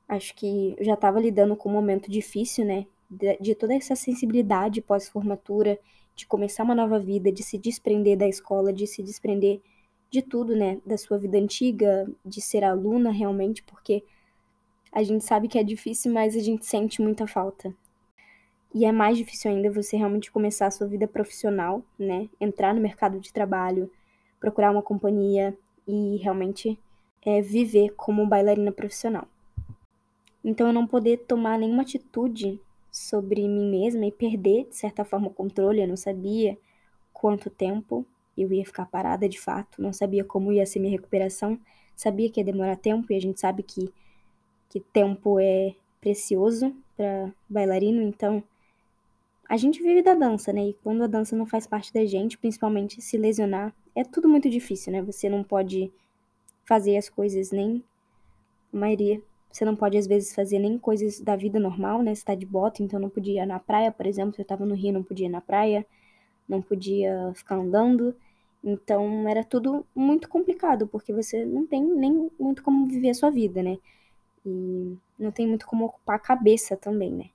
Acho 0.07 0.35
que 0.37 0.75
eu 0.79 0.85
já 0.85 0.93
estava 0.95 1.19
lidando 1.19 1.57
com 1.57 1.71
um 1.71 1.73
momento 1.73 2.11
difícil, 2.11 2.67
né? 2.67 2.87
De, 3.11 3.39
de 3.39 3.55
toda 3.55 3.75
essa 3.75 3.97
sensibilidade 3.97 4.83
pós-formatura, 4.83 5.79
de 6.15 6.27
começar 6.27 6.63
uma 6.63 6.75
nova 6.75 6.99
vida, 6.99 7.33
de 7.33 7.43
se 7.43 7.57
desprender 7.57 8.19
da 8.19 8.29
escola, 8.29 8.73
de 8.73 8.87
se 8.87 9.03
desprender 9.03 9.63
de 10.11 10.21
tudo, 10.21 10.55
né? 10.55 10.79
Da 10.85 10.99
sua 10.99 11.17
vida 11.17 11.39
antiga, 11.39 12.07
de 12.25 12.43
ser 12.43 12.63
aluna 12.63 13.11
realmente, 13.11 13.63
porque 13.63 14.05
a 14.93 15.03
gente 15.03 15.25
sabe 15.25 15.49
que 15.49 15.59
é 15.59 15.65
difícil, 15.65 16.13
mas 16.13 16.37
a 16.37 16.41
gente 16.41 16.67
sente 16.67 17.01
muita 17.01 17.27
falta. 17.27 17.75
E 18.75 18.85
é 18.85 18.93
mais 18.93 19.19
difícil 19.19 19.51
ainda 19.51 19.71
você 19.71 19.97
realmente 19.97 20.31
começar 20.31 20.67
a 20.67 20.71
sua 20.71 20.87
vida 20.87 21.09
profissional, 21.09 21.83
né? 21.99 22.29
Entrar 22.41 22.75
no 22.75 22.81
mercado 22.81 23.19
de 23.19 23.33
trabalho, 23.33 23.91
procurar 24.39 24.71
uma 24.71 24.83
companhia, 24.83 25.57
e 25.91 26.17
realmente 26.19 26.79
é, 27.25 27.41
viver 27.41 27.91
como 27.97 28.27
bailarina 28.27 28.71
profissional. 28.71 29.27
Então 30.45 30.69
eu 30.69 30.73
não 30.73 30.87
poder 30.87 31.19
tomar 31.19 31.59
nenhuma 31.59 31.83
atitude 31.83 32.61
sobre 32.91 33.47
mim 33.47 33.71
mesma 33.71 34.07
e 34.07 34.13
perder, 34.13 34.67
de 34.69 34.77
certa 34.77 35.05
forma, 35.05 35.29
o 35.29 35.35
controle, 35.35 35.81
eu 35.81 35.89
não 35.89 35.97
sabia 35.97 36.57
quanto 37.13 37.51
tempo 37.51 38.07
eu 38.39 38.53
ia 38.53 38.65
ficar 38.65 38.87
parada 38.87 39.29
de 39.29 39.39
fato, 39.39 39.83
não 39.83 39.93
sabia 39.93 40.25
como 40.25 40.53
ia 40.53 40.65
ser 40.65 40.79
minha 40.79 40.93
recuperação, 40.93 41.59
sabia 41.95 42.31
que 42.31 42.41
ia 42.41 42.45
demorar 42.45 42.77
tempo 42.77 43.13
e 43.13 43.17
a 43.17 43.21
gente 43.21 43.41
sabe 43.41 43.63
que 43.63 43.93
que 44.69 44.79
tempo 44.79 45.41
é 45.41 45.75
precioso 46.01 46.73
para 46.97 47.33
bailarino, 47.49 48.01
então 48.03 48.41
a 49.51 49.57
gente 49.57 49.83
vive 49.83 50.01
da 50.01 50.15
dança, 50.15 50.53
né? 50.53 50.69
E 50.69 50.75
quando 50.75 51.03
a 51.03 51.09
dança 51.09 51.35
não 51.35 51.45
faz 51.45 51.67
parte 51.67 51.93
da 51.93 52.07
gente, 52.07 52.39
principalmente 52.39 53.03
se 53.03 53.19
lesionar, 53.19 53.75
é 53.97 54.05
tudo 54.05 54.29
muito 54.29 54.49
difícil, 54.49 54.93
né? 54.93 55.03
Você 55.03 55.29
não 55.29 55.43
pode 55.43 55.93
fazer 56.65 56.97
as 56.97 57.09
coisas 57.09 57.51
nem 57.51 57.83
a 58.73 58.77
maioria, 58.77 59.21
você 59.51 59.65
não 59.65 59.75
pode 59.75 59.99
às 59.99 60.07
vezes 60.07 60.33
fazer 60.33 60.61
nem 60.61 60.79
coisas 60.79 61.19
da 61.19 61.35
vida 61.35 61.59
normal, 61.59 62.01
né? 62.01 62.15
Você 62.15 62.25
tá 62.25 62.37
de 62.37 62.47
bota, 62.47 62.81
então 62.81 63.01
não 63.01 63.11
podia 63.11 63.43
ir 63.43 63.47
na 63.47 63.59
praia, 63.59 63.91
por 63.91 64.07
exemplo, 64.07 64.37
se 64.37 64.41
eu 64.41 64.45
tava 64.47 64.65
no 64.65 64.77
Rio, 64.77 64.93
não 64.93 65.03
podia 65.03 65.27
ir 65.27 65.31
na 65.31 65.41
praia, 65.41 65.85
não 66.49 66.63
podia 66.63 67.33
ficar 67.35 67.57
andando. 67.57 68.15
Então 68.63 69.29
era 69.29 69.43
tudo 69.43 69.85
muito 69.97 70.29
complicado, 70.29 70.87
porque 70.87 71.13
você 71.13 71.45
não 71.45 71.67
tem 71.67 71.83
nem 71.83 72.31
muito 72.39 72.63
como 72.63 72.87
viver 72.87 73.11
a 73.11 73.15
sua 73.15 73.31
vida, 73.31 73.65
né? 73.65 73.79
E 74.47 74.97
não 75.19 75.33
tem 75.33 75.49
muito 75.49 75.67
como 75.67 75.87
ocupar 75.87 76.15
a 76.17 76.21
cabeça 76.21 76.77
também, 76.77 77.11
né? 77.11 77.31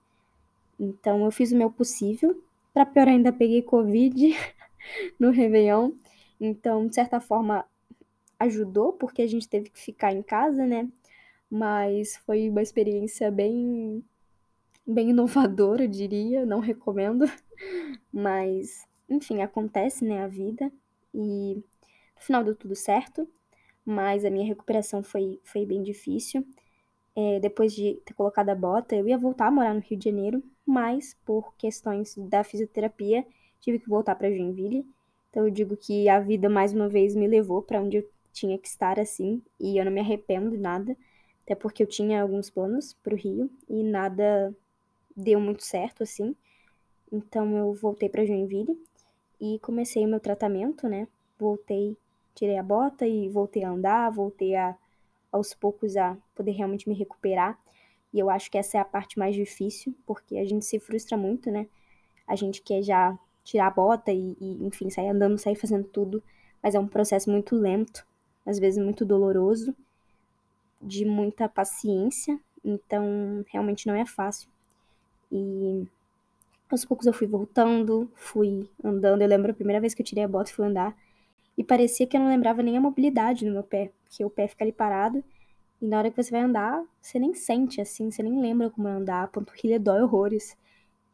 Então 0.80 1.26
eu 1.26 1.32
fiz 1.32 1.52
o 1.52 1.58
meu 1.58 1.72
possível. 1.72 2.44
Para 2.74 2.86
pior 2.86 3.08
ainda 3.08 3.32
peguei 3.32 3.62
Covid 3.62 4.36
no 5.20 5.32
Réveillon. 5.32 5.92
Então, 6.40 6.88
de 6.88 6.96
certa 6.96 7.20
forma, 7.20 7.66
ajudou, 8.40 8.94
porque 8.94 9.22
a 9.22 9.28
gente 9.28 9.48
teve 9.48 9.70
que 9.70 9.80
ficar 9.80 10.14
em 10.14 10.22
casa, 10.22 10.66
né? 10.66 10.90
Mas 11.50 12.18
foi 12.26 12.50
uma 12.50 12.62
experiência 12.62 13.32
bem, 13.32 14.04
bem 14.86 15.12
inovadora, 15.12 15.84
eu 15.84 15.88
diria. 15.88 16.46
Não 16.46 16.60
recomendo. 16.60 17.26
Mas, 18.12 18.86
enfim, 19.10 19.42
acontece, 19.42 20.04
né? 20.04 20.24
A 20.24 20.28
vida. 20.28 20.72
E 21.14 21.56
no 22.16 22.22
final 22.22 22.44
deu 22.44 22.56
tudo 22.56 22.76
certo. 22.76 23.28
Mas 23.86 24.26
a 24.26 24.30
minha 24.30 24.46
recuperação 24.46 25.04
foi, 25.04 25.40
foi 25.44 25.66
bem 25.66 25.84
difícil 25.84 26.46
é, 27.16 27.40
depois 27.40 27.74
de 27.74 27.96
ter 28.06 28.14
colocado 28.14 28.50
a 28.50 28.56
bota, 28.56 28.96
eu 28.96 29.08
ia 29.08 29.18
voltar 29.18 29.48
a 29.48 29.52
morar 29.52 29.74
no 29.74 29.80
Rio 29.80 29.98
de 29.98 30.06
Janeiro, 30.10 30.44
mas 30.66 31.16
por 31.26 31.54
questões 31.56 32.16
da 32.18 32.44
fisioterapia, 32.44 33.26
tive 33.60 33.80
que 33.80 33.90
voltar 33.90 34.16
para 34.16 34.30
Joinville. 34.30 34.86
Então 35.30 35.46
eu 35.46 35.52
digo 35.52 35.76
que 35.76 36.08
a 36.10 36.20
vida 36.20 36.50
mais 36.50 36.74
uma 36.74 36.88
vez 36.88 37.16
me 37.16 37.28
levou 37.28 37.62
para 37.62 37.82
onde 37.82 37.98
eu 37.98 38.10
tinha 38.32 38.58
que 38.58 38.68
estar 38.68 39.00
assim, 39.00 39.42
e 39.60 39.78
eu 39.78 39.86
não 39.86 39.92
me 39.92 40.02
arrependo 40.02 40.52
de 40.52 40.58
nada, 40.58 40.96
até 41.44 41.56
porque 41.56 41.84
eu 41.84 41.88
tinha 41.88 42.22
alguns 42.22 42.50
planos 42.50 42.94
para 42.94 43.14
o 43.14 43.18
Rio 43.18 43.50
e 43.70 43.84
nada 43.84 44.54
deu 45.16 45.40
muito 45.40 45.64
certo 45.64 46.04
assim. 46.04 46.36
Então 47.12 47.56
eu 47.58 47.74
voltei 47.74 48.10
para 48.10 48.26
Joinville 48.26 48.78
e 49.40 49.60
comecei 49.60 50.06
o 50.06 50.08
meu 50.08 50.20
tratamento, 50.20 50.88
né? 50.88 51.08
Voltei, 51.40 51.96
tirei 52.34 52.58
a 52.58 52.64
bota 52.64 53.08
e 53.08 53.30
voltei 53.30 53.64
a 53.64 53.70
andar, 53.70 54.10
voltei 54.10 54.56
a 54.56 54.76
aos 55.32 55.54
poucos 55.54 55.98
a 55.98 56.18
poder 56.34 56.52
realmente 56.52 56.88
me 56.88 56.96
recuperar. 56.96 57.60
E 58.16 58.20
eu 58.20 58.30
acho 58.30 58.50
que 58.50 58.58
essa 58.58 58.78
é 58.78 58.80
a 58.80 58.86
parte 58.86 59.20
mais 59.20 59.36
difícil, 59.36 59.94
porque 60.06 60.38
a 60.38 60.46
gente 60.46 60.64
se 60.64 60.80
frustra 60.80 61.18
muito, 61.18 61.52
né? 61.52 61.68
A 62.26 62.34
gente 62.34 62.62
quer 62.62 62.82
já 62.82 63.20
tirar 63.44 63.68
a 63.68 63.70
bota 63.70 64.10
e, 64.10 64.38
e, 64.40 64.66
enfim, 64.66 64.90
sair 64.90 65.10
andando, 65.10 65.38
sair 65.38 65.58
fazendo 65.58 65.84
tudo, 65.84 66.24
mas 66.64 66.74
é 66.74 66.80
um 66.80 66.88
processo 66.88 67.30
muito 67.30 67.58
lento, 67.58 68.08
às 68.46 68.58
vezes 68.58 68.82
muito 68.82 69.04
doloroso, 69.04 69.76
de 70.82 71.04
muita 71.04 71.50
paciência, 71.50 72.40
então 72.64 73.44
realmente 73.50 73.86
não 73.86 73.96
é 73.96 74.06
fácil. 74.06 74.48
E 75.30 75.86
aos 76.72 76.86
poucos 76.86 77.06
eu 77.08 77.12
fui 77.12 77.28
voltando, 77.28 78.10
fui 78.16 78.70
andando. 78.82 79.24
Eu 79.24 79.28
lembro 79.28 79.52
a 79.52 79.54
primeira 79.54 79.82
vez 79.82 79.94
que 79.94 80.02
eu 80.02 80.06
tirei 80.06 80.24
a 80.24 80.28
bota 80.28 80.52
e 80.52 80.54
fui 80.54 80.66
andar, 80.66 80.96
e 81.58 81.66
parecia 81.66 82.08
que 82.08 82.16
eu 82.16 82.22
não 82.22 82.30
lembrava 82.30 82.64
nem 82.64 82.78
a 82.78 82.82
mobilidade 82.82 83.44
no 83.44 83.52
meu 83.52 83.64
pé, 83.64 83.92
porque 84.06 84.24
o 84.24 84.30
pé 84.30 84.48
fica 84.48 84.64
ali 84.64 84.72
parado 84.72 85.22
e 85.82 85.88
na 85.88 85.98
hora 85.98 86.10
que 86.10 86.22
você 86.22 86.32
vai 86.32 86.42
andar, 86.42 86.84
você 87.02 87.20
nem 87.20 87.34
sente 87.34 87.82
assim, 87.82 88.10
você 88.10 88.24
nem 88.24 88.40
lembra 88.42 88.70
como 88.70 88.88
é 88.88 88.92
andar, 88.92 89.24
a 89.24 89.28
panturrilha 89.28 89.80
dói 89.80 90.02
horrores. 90.02 90.58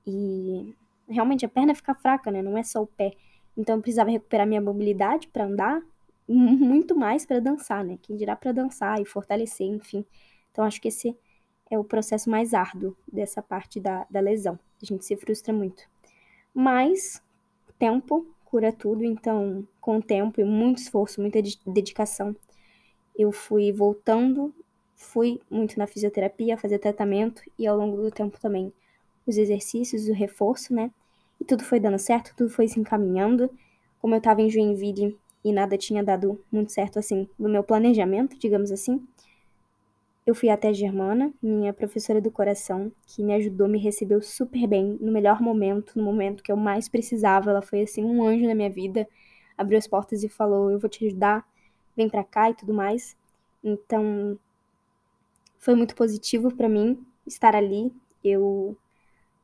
E 0.05 0.75
realmente 1.09 1.45
a 1.45 1.49
perna 1.49 1.75
fica 1.75 1.93
fraca, 1.93 2.31
né? 2.31 2.41
Não 2.41 2.57
é 2.57 2.63
só 2.63 2.81
o 2.81 2.87
pé. 2.87 3.13
Então 3.57 3.75
eu 3.75 3.81
precisava 3.81 4.09
recuperar 4.09 4.47
minha 4.47 4.61
mobilidade 4.61 5.27
para 5.27 5.45
andar, 5.45 5.81
muito 6.27 6.95
mais 6.95 7.25
para 7.25 7.39
dançar, 7.39 7.83
né? 7.83 7.97
Quem 8.01 8.15
dirá 8.15 8.35
para 8.35 8.51
dançar 8.51 9.01
e 9.01 9.05
fortalecer, 9.05 9.67
enfim. 9.67 10.05
Então 10.51 10.63
acho 10.63 10.79
que 10.81 10.87
esse 10.87 11.17
é 11.69 11.77
o 11.77 11.83
processo 11.83 12.29
mais 12.29 12.53
árduo 12.53 12.95
dessa 13.11 13.41
parte 13.41 13.79
da, 13.79 14.05
da 14.09 14.19
lesão. 14.19 14.59
A 14.81 14.85
gente 14.85 15.05
se 15.05 15.15
frustra 15.15 15.53
muito. 15.53 15.83
Mas 16.53 17.21
tempo 17.79 18.27
cura 18.45 18.73
tudo, 18.73 19.05
então, 19.05 19.65
com 19.79 19.97
o 19.97 20.01
tempo 20.01 20.41
e 20.41 20.43
muito 20.43 20.79
esforço, 20.79 21.21
muita 21.21 21.39
dedicação, 21.65 22.35
eu 23.17 23.31
fui 23.31 23.71
voltando, 23.71 24.53
fui 24.95 25.41
muito 25.49 25.77
na 25.77 25.87
fisioterapia, 25.87 26.57
fazer 26.57 26.79
tratamento 26.79 27.41
e 27.57 27.67
ao 27.67 27.77
longo 27.77 28.01
do 28.01 28.11
tempo 28.11 28.39
também 28.39 28.71
os 29.25 29.37
exercícios, 29.37 30.07
o 30.07 30.13
reforço, 30.13 30.73
né? 30.73 30.91
E 31.39 31.45
tudo 31.45 31.63
foi 31.63 31.79
dando 31.79 31.99
certo, 31.99 32.33
tudo 32.35 32.49
foi 32.49 32.67
se 32.67 32.79
encaminhando. 32.79 33.49
Como 33.99 34.15
eu 34.15 34.19
estava 34.19 34.41
em 34.41 34.49
Joinville 34.49 35.17
e 35.43 35.51
nada 35.51 35.77
tinha 35.77 36.03
dado 36.03 36.39
muito 36.51 36.71
certo 36.71 36.99
assim 36.99 37.27
no 37.37 37.49
meu 37.49 37.63
planejamento, 37.63 38.37
digamos 38.37 38.71
assim, 38.71 39.05
eu 40.25 40.35
fui 40.35 40.49
até 40.49 40.69
a 40.69 40.73
Germana, 40.73 41.33
minha 41.41 41.73
professora 41.73 42.21
do 42.21 42.31
coração, 42.31 42.91
que 43.07 43.23
me 43.23 43.33
ajudou, 43.33 43.67
me 43.67 43.79
recebeu 43.79 44.21
super 44.21 44.67
bem, 44.67 44.97
no 45.01 45.11
melhor 45.11 45.41
momento, 45.41 45.97
no 45.97 46.03
momento 46.03 46.43
que 46.43 46.51
eu 46.51 46.55
mais 46.55 46.87
precisava. 46.87 47.49
Ela 47.49 47.61
foi 47.61 47.81
assim 47.81 48.03
um 48.03 48.23
anjo 48.23 48.45
na 48.45 48.53
minha 48.55 48.69
vida, 48.69 49.07
abriu 49.57 49.77
as 49.77 49.87
portas 49.87 50.23
e 50.23 50.29
falou: 50.29 50.69
"Eu 50.71 50.79
vou 50.79 50.89
te 50.89 51.05
ajudar, 51.07 51.45
vem 51.95 52.09
para 52.09 52.23
cá" 52.23 52.49
e 52.49 52.53
tudo 52.55 52.73
mais. 52.73 53.15
Então, 53.63 54.37
foi 55.59 55.75
muito 55.75 55.95
positivo 55.95 56.53
para 56.55 56.69
mim 56.69 57.05
estar 57.25 57.55
ali. 57.55 57.93
Eu 58.23 58.77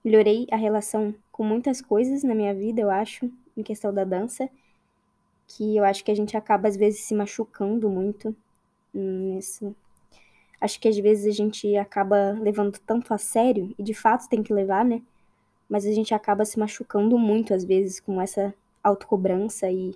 melhorei 0.04 0.48
a 0.52 0.56
relação 0.56 1.14
com 1.32 1.44
muitas 1.44 1.82
coisas 1.82 2.24
na 2.24 2.36
minha 2.36 2.54
vida, 2.54 2.82
eu 2.82 2.90
acho, 2.90 3.32
em 3.56 3.64
questão 3.64 3.94
da 3.94 4.04
dança, 4.04 4.50
que 5.48 5.78
eu 5.78 5.84
acho 5.84 6.04
que 6.04 6.12
a 6.12 6.16
gente 6.16 6.36
acaba 6.38 6.68
às 6.68 6.76
vezes 6.78 7.02
se 7.02 7.16
machucando 7.16 7.90
muito 7.90 8.36
nisso 8.94 9.76
Acho 10.60 10.80
que 10.80 10.88
às 10.88 10.98
vezes 10.98 11.26
a 11.28 11.36
gente 11.36 11.76
acaba 11.78 12.32
levando 12.32 12.80
tanto 12.80 13.14
a 13.14 13.18
sério, 13.18 13.74
e 13.78 13.84
de 13.84 13.94
fato 13.94 14.28
tem 14.28 14.42
que 14.42 14.54
levar, 14.54 14.84
né? 14.84 15.02
Mas 15.70 15.86
a 15.86 15.92
gente 15.92 16.14
acaba 16.14 16.46
se 16.46 16.58
machucando 16.60 17.18
muito 17.18 17.54
às 17.54 17.64
vezes 17.64 18.00
com 18.00 18.20
essa 18.22 18.54
autocobrança 18.84 19.70
e, 19.70 19.94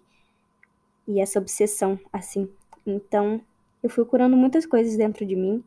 e 1.07 1.19
essa 1.19 1.39
obsessão, 1.39 1.99
assim. 2.11 2.49
Então, 2.85 3.41
eu 3.83 3.89
fui 3.89 4.05
curando 4.05 4.35
muitas 4.37 4.65
coisas 4.65 4.95
dentro 4.97 5.25
de 5.25 5.35
mim, 5.35 5.63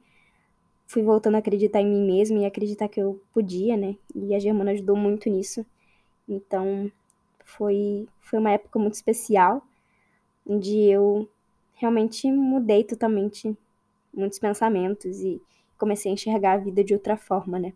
fui 0.86 1.02
voltando 1.02 1.36
a 1.36 1.38
acreditar 1.38 1.80
em 1.80 1.86
mim 1.86 2.06
mesma 2.06 2.38
e 2.38 2.46
acreditar 2.46 2.88
que 2.88 3.00
eu 3.00 3.20
podia, 3.32 3.76
né? 3.76 3.96
E 4.14 4.34
a 4.34 4.38
Germana 4.38 4.72
ajudou 4.72 4.96
muito 4.96 5.28
nisso. 5.28 5.64
Então, 6.28 6.90
foi, 7.44 8.08
foi 8.20 8.38
uma 8.38 8.52
época 8.52 8.78
muito 8.78 8.94
especial, 8.94 9.62
onde 10.46 10.78
eu 10.78 11.28
realmente 11.74 12.30
mudei 12.30 12.84
totalmente 12.84 13.56
muitos 14.12 14.38
pensamentos 14.38 15.20
e 15.20 15.40
comecei 15.76 16.10
a 16.10 16.14
enxergar 16.14 16.52
a 16.52 16.58
vida 16.58 16.84
de 16.84 16.94
outra 16.94 17.16
forma, 17.16 17.58
né? 17.58 17.72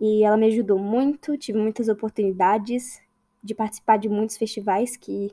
E 0.00 0.24
ela 0.24 0.36
me 0.36 0.46
ajudou 0.46 0.78
muito, 0.78 1.36
tive 1.36 1.58
muitas 1.58 1.88
oportunidades 1.88 3.00
de 3.42 3.54
participar 3.54 3.98
de 3.98 4.08
muitos 4.08 4.36
festivais 4.36 4.96
que 4.96 5.30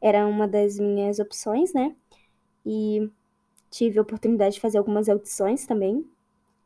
era 0.00 0.26
uma 0.26 0.48
das 0.48 0.78
minhas 0.78 1.18
opções, 1.18 1.72
né? 1.72 1.94
E 2.64 3.10
tive 3.70 3.98
a 3.98 4.02
oportunidade 4.02 4.54
de 4.54 4.60
fazer 4.60 4.78
algumas 4.78 5.08
audições 5.08 5.66
também, 5.66 6.04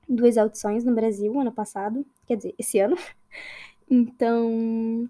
duas 0.08 0.38
audições 0.38 0.84
no 0.84 0.94
Brasil 0.94 1.38
ano 1.38 1.52
passado, 1.52 2.04
quer 2.26 2.36
dizer, 2.36 2.54
esse 2.58 2.78
ano. 2.78 2.96
Então, 3.90 5.06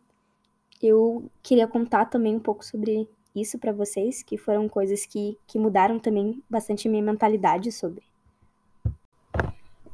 eu 0.83 1.31
queria 1.41 1.69
contar 1.69 2.07
também 2.07 2.35
um 2.35 2.41
pouco 2.41 2.65
sobre 2.65 3.09
isso 3.33 3.57
para 3.57 3.73
vocês, 3.73 4.21
que 4.21 4.37
foram 4.37 4.69
coisas 4.69 5.07
que, 5.07 5.39
que 5.47 5.61
mudaram 5.61 6.01
também 6.01 6.43
bastante 6.51 6.89
a 6.89 6.91
minha 6.91 7.03
mentalidade 7.03 7.71
sobre. 7.71 8.03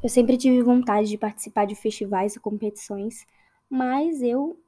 Eu 0.02 0.08
sempre 0.08 0.38
tive 0.38 0.62
vontade 0.62 1.10
de 1.10 1.18
participar 1.18 1.66
de 1.66 1.74
festivais 1.74 2.34
e 2.34 2.40
competições, 2.40 3.26
mas 3.68 4.22
eu 4.22 4.58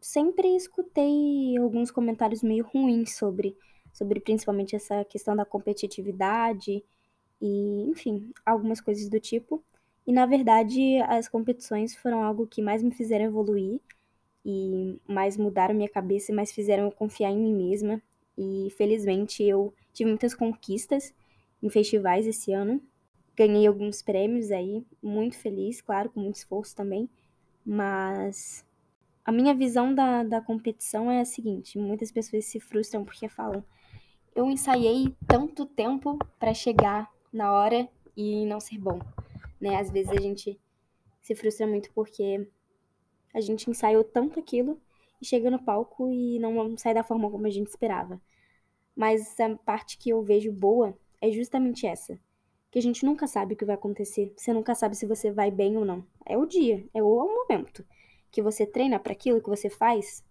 sempre 0.00 0.54
escutei 0.56 1.56
alguns 1.58 1.90
comentários 1.90 2.42
meio 2.42 2.64
ruins 2.64 3.16
sobre, 3.16 3.56
sobre 3.92 4.20
principalmente 4.20 4.76
essa 4.76 5.04
questão 5.04 5.34
da 5.34 5.44
competitividade 5.44 6.84
e, 7.40 7.82
enfim, 7.88 8.32
algumas 8.44 8.80
coisas 8.80 9.08
do 9.08 9.20
tipo. 9.20 9.62
E 10.06 10.12
na 10.12 10.26
verdade, 10.26 10.98
as 11.02 11.28
competições 11.28 11.94
foram 11.94 12.22
algo 12.22 12.46
que 12.46 12.62
mais 12.62 12.82
me 12.82 12.90
fizeram 12.90 13.26
evoluir 13.26 13.80
e 14.44 14.98
mais 15.06 15.36
mudaram 15.36 15.74
minha 15.74 15.88
cabeça 15.88 16.32
e 16.32 16.34
mais 16.34 16.52
fizeram 16.52 16.84
eu 16.84 16.92
confiar 16.92 17.30
em 17.30 17.38
mim 17.38 17.54
mesma. 17.54 18.02
E 18.36 18.68
felizmente 18.76 19.42
eu 19.42 19.74
tive 19.92 20.08
muitas 20.08 20.34
conquistas 20.34 21.12
em 21.62 21.68
festivais 21.68 22.26
esse 22.26 22.52
ano. 22.52 22.80
Ganhei 23.36 23.66
alguns 23.66 24.00
prêmios 24.02 24.50
aí, 24.50 24.84
muito 25.02 25.36
feliz, 25.36 25.80
claro, 25.80 26.10
com 26.10 26.20
muito 26.20 26.36
esforço 26.36 26.74
também. 26.74 27.08
Mas 27.64 28.64
a 29.28 29.30
minha 29.30 29.54
visão 29.54 29.94
da, 29.94 30.22
da 30.22 30.40
competição 30.40 31.10
é 31.10 31.20
a 31.20 31.24
seguinte: 31.26 31.78
muitas 31.78 32.10
pessoas 32.10 32.46
se 32.46 32.58
frustram 32.58 33.04
porque 33.04 33.28
falam, 33.28 33.62
eu 34.34 34.50
ensaiei 34.50 35.14
tanto 35.26 35.66
tempo 35.66 36.18
para 36.38 36.54
chegar 36.54 37.12
na 37.30 37.52
hora 37.52 37.86
e 38.16 38.46
não 38.46 38.58
ser 38.58 38.78
bom. 38.78 38.98
né? 39.60 39.76
Às 39.76 39.90
vezes 39.90 40.10
a 40.10 40.18
gente 40.18 40.58
se 41.20 41.34
frustra 41.34 41.66
muito 41.66 41.92
porque 41.92 42.48
a 43.34 43.40
gente 43.42 43.68
ensaiou 43.68 44.02
tanto 44.02 44.40
aquilo 44.40 44.80
e 45.20 45.26
chega 45.26 45.50
no 45.50 45.62
palco 45.62 46.08
e 46.08 46.38
não 46.38 46.74
sai 46.78 46.94
da 46.94 47.04
forma 47.04 47.30
como 47.30 47.46
a 47.46 47.50
gente 47.50 47.68
esperava. 47.68 48.18
Mas 48.96 49.38
a 49.38 49.54
parte 49.56 49.98
que 49.98 50.08
eu 50.08 50.22
vejo 50.22 50.50
boa 50.50 50.98
é 51.20 51.30
justamente 51.30 51.86
essa. 51.86 52.18
Que 52.70 52.78
a 52.78 52.82
gente 52.82 53.04
nunca 53.04 53.26
sabe 53.26 53.52
o 53.52 53.56
que 53.58 53.66
vai 53.66 53.74
acontecer. 53.74 54.32
Você 54.38 54.54
nunca 54.54 54.74
sabe 54.74 54.96
se 54.96 55.04
você 55.04 55.30
vai 55.30 55.50
bem 55.50 55.76
ou 55.76 55.84
não. 55.84 56.02
É 56.24 56.38
o 56.38 56.46
dia, 56.46 56.82
é 56.94 57.02
o 57.02 57.06
momento 57.06 57.84
que 58.30 58.42
você 58.42 58.66
treina 58.66 58.98
para 58.98 59.12
aquilo 59.12 59.42
que 59.42 59.48
você 59.48 59.70
faz. 59.70 60.24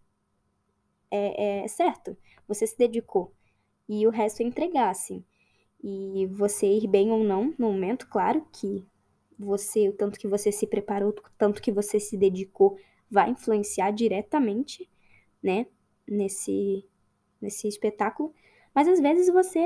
É, 1.09 1.63
é 1.63 1.67
certo. 1.67 2.17
Você 2.47 2.67
se 2.67 2.77
dedicou. 2.77 3.33
E 3.87 4.05
o 4.05 4.09
resto 4.09 4.41
é 4.41 4.45
entregar, 4.45 4.89
assim. 4.89 5.23
E 5.83 6.25
você 6.27 6.67
ir 6.67 6.87
bem 6.87 7.11
ou 7.11 7.23
não 7.23 7.53
no 7.57 7.71
momento, 7.71 8.07
claro 8.07 8.45
que 8.51 8.85
você, 9.37 9.87
o 9.87 9.93
tanto 9.93 10.19
que 10.19 10.27
você 10.27 10.51
se 10.51 10.65
preparou, 10.67 11.09
o 11.09 11.13
tanto 11.37 11.61
que 11.61 11.71
você 11.71 11.99
se 11.99 12.17
dedicou, 12.17 12.77
vai 13.09 13.29
influenciar 13.29 13.91
diretamente, 13.91 14.89
né, 15.41 15.67
nesse, 16.07 16.85
nesse 17.39 17.67
espetáculo. 17.67 18.33
Mas 18.73 18.87
às 18.87 18.99
vezes 18.99 19.31
você 19.31 19.61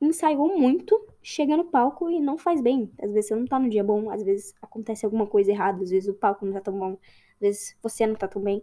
ensaiou 0.00 0.56
muito, 0.58 0.98
chega 1.22 1.56
no 1.56 1.66
palco 1.66 2.08
e 2.08 2.20
não 2.20 2.38
faz 2.38 2.60
bem. 2.60 2.90
Às 3.00 3.12
vezes 3.12 3.28
você 3.28 3.34
não 3.34 3.46
tá 3.46 3.58
no 3.58 3.68
dia 3.68 3.84
bom, 3.84 4.10
às 4.10 4.22
vezes 4.22 4.54
acontece 4.62 5.04
alguma 5.04 5.26
coisa 5.26 5.50
errada, 5.50 5.82
às 5.82 5.90
vezes 5.90 6.08
o 6.08 6.14
palco 6.14 6.46
não 6.46 6.52
tá 6.54 6.60
tão 6.60 6.78
bom, 6.78 6.96
às 7.38 7.40
vezes 7.40 7.76
você 7.82 8.06
não 8.06 8.14
tá 8.14 8.28
tão 8.28 8.42
bem. 8.42 8.62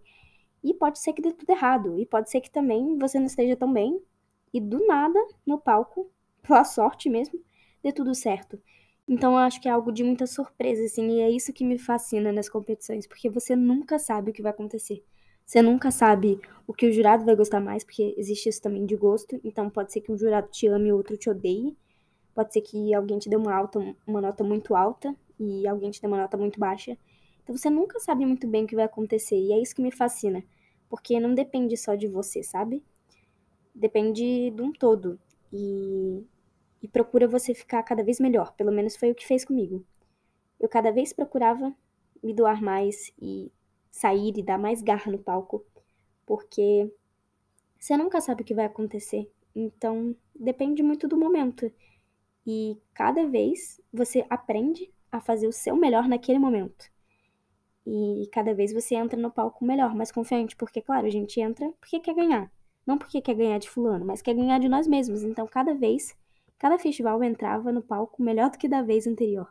E 0.63 0.73
pode 0.73 0.99
ser 0.99 1.13
que 1.13 1.21
dê 1.21 1.31
tudo 1.31 1.49
errado, 1.49 1.99
e 1.99 2.05
pode 2.05 2.29
ser 2.29 2.41
que 2.41 2.51
também 2.51 2.97
você 2.97 3.19
não 3.19 3.25
esteja 3.25 3.55
tão 3.55 3.71
bem, 3.71 4.01
e 4.53 4.59
do 4.59 4.85
nada, 4.85 5.19
no 5.45 5.59
palco, 5.59 6.09
pela 6.41 6.63
sorte 6.63 7.09
mesmo, 7.09 7.39
dê 7.83 7.91
tudo 7.91 8.13
certo. 8.15 8.59
Então 9.07 9.33
eu 9.33 9.39
acho 9.39 9.61
que 9.61 9.67
é 9.67 9.71
algo 9.71 9.91
de 9.91 10.03
muita 10.03 10.25
surpresa, 10.25 10.83
assim, 10.83 11.17
e 11.17 11.21
é 11.21 11.29
isso 11.29 11.53
que 11.53 11.63
me 11.63 11.77
fascina 11.77 12.31
nas 12.31 12.49
competições, 12.49 13.07
porque 13.07 13.29
você 13.29 13.55
nunca 13.55 13.99
sabe 13.99 14.31
o 14.31 14.33
que 14.33 14.41
vai 14.41 14.51
acontecer. 14.51 15.03
Você 15.45 15.61
nunca 15.61 15.91
sabe 15.91 16.39
o 16.65 16.73
que 16.73 16.87
o 16.87 16.91
jurado 16.91 17.23
vai 17.23 17.35
gostar 17.35 17.59
mais, 17.59 17.83
porque 17.83 18.15
existe 18.17 18.49
isso 18.49 18.61
também 18.61 18.85
de 18.85 18.95
gosto. 18.95 19.39
Então 19.43 19.69
pode 19.69 19.93
ser 19.93 20.01
que 20.01 20.11
um 20.11 20.17
jurado 20.17 20.47
te 20.49 20.67
ame 20.67 20.89
e 20.89 20.91
outro 20.91 21.15
te 21.15 21.29
odeie. 21.29 21.77
Pode 22.33 22.51
ser 22.51 22.61
que 22.61 22.93
alguém 22.93 23.19
te 23.19 23.29
dê 23.29 23.35
uma, 23.35 23.53
alta, 23.53 23.79
uma 24.07 24.19
nota 24.19 24.43
muito 24.43 24.75
alta 24.75 25.15
e 25.39 25.67
alguém 25.67 25.91
te 25.91 26.01
dê 26.01 26.07
uma 26.07 26.17
nota 26.17 26.35
muito 26.35 26.59
baixa. 26.59 26.97
Então 27.45 27.55
você 27.55 27.69
nunca 27.69 27.99
sabe 27.99 28.25
muito 28.25 28.47
bem 28.47 28.63
o 28.63 28.67
que 28.67 28.75
vai 28.75 28.85
acontecer. 28.85 29.37
E 29.37 29.53
é 29.53 29.61
isso 29.61 29.75
que 29.75 29.81
me 29.81 29.91
fascina. 29.91 30.43
Porque 30.89 31.19
não 31.19 31.35
depende 31.35 31.77
só 31.77 31.93
de 31.93 32.07
você, 32.07 32.41
sabe? 32.41 32.83
Depende 33.73 34.49
de 34.49 34.61
um 34.63 34.71
todo. 34.71 35.19
E, 35.53 36.25
e 36.81 36.87
procura 36.87 37.27
você 37.27 37.53
ficar 37.53 37.83
cada 37.83 38.03
vez 38.03 38.19
melhor. 38.19 38.51
Pelo 38.55 38.71
menos 38.71 38.95
foi 38.95 39.11
o 39.11 39.15
que 39.15 39.27
fez 39.27 39.45
comigo. 39.45 39.85
Eu 40.59 40.67
cada 40.67 40.91
vez 40.91 41.13
procurava 41.13 41.71
me 42.23 42.33
doar 42.33 42.63
mais 42.63 43.13
e 43.21 43.51
sair 43.91 44.33
e 44.35 44.41
dar 44.41 44.57
mais 44.57 44.81
garra 44.81 45.11
no 45.11 45.19
palco, 45.19 45.63
porque 46.25 46.91
você 47.79 47.95
nunca 47.95 48.19
sabe 48.19 48.41
o 48.41 48.45
que 48.45 48.55
vai 48.55 48.65
acontecer. 48.65 49.31
Então, 49.55 50.15
depende 50.33 50.81
muito 50.81 51.07
do 51.07 51.15
momento. 51.15 51.71
E 52.47 52.81
cada 52.93 53.27
vez 53.27 53.79
você 53.93 54.25
aprende 54.27 54.91
a 55.11 55.21
fazer 55.21 55.47
o 55.47 55.51
seu 55.51 55.75
melhor 55.75 56.07
naquele 56.07 56.39
momento. 56.39 56.94
E 57.85 58.27
cada 58.31 58.53
vez 58.53 58.73
você 58.73 58.95
entra 58.95 59.19
no 59.19 59.31
palco 59.31 59.63
melhor, 59.63 59.93
mais 59.93 60.11
confiante, 60.11 60.55
porque, 60.55 60.81
claro, 60.81 61.05
a 61.05 61.09
gente 61.09 61.39
entra 61.39 61.71
porque 61.79 61.99
quer 61.99 62.15
ganhar. 62.15 62.51
Não 62.85 62.97
porque 62.97 63.21
quer 63.21 63.35
ganhar 63.35 63.57
de 63.59 63.69
fulano, 63.69 64.05
mas 64.05 64.21
quer 64.21 64.33
ganhar 64.33 64.59
de 64.59 64.67
nós 64.67 64.87
mesmos. 64.87 65.23
Então, 65.23 65.47
cada 65.47 65.73
vez, 65.73 66.15
cada 66.57 66.79
festival 66.79 67.23
entrava 67.23 67.71
no 67.71 67.81
palco 67.81 68.21
melhor 68.21 68.49
do 68.49 68.57
que 68.57 68.67
da 68.67 68.81
vez 68.81 69.05
anterior. 69.05 69.47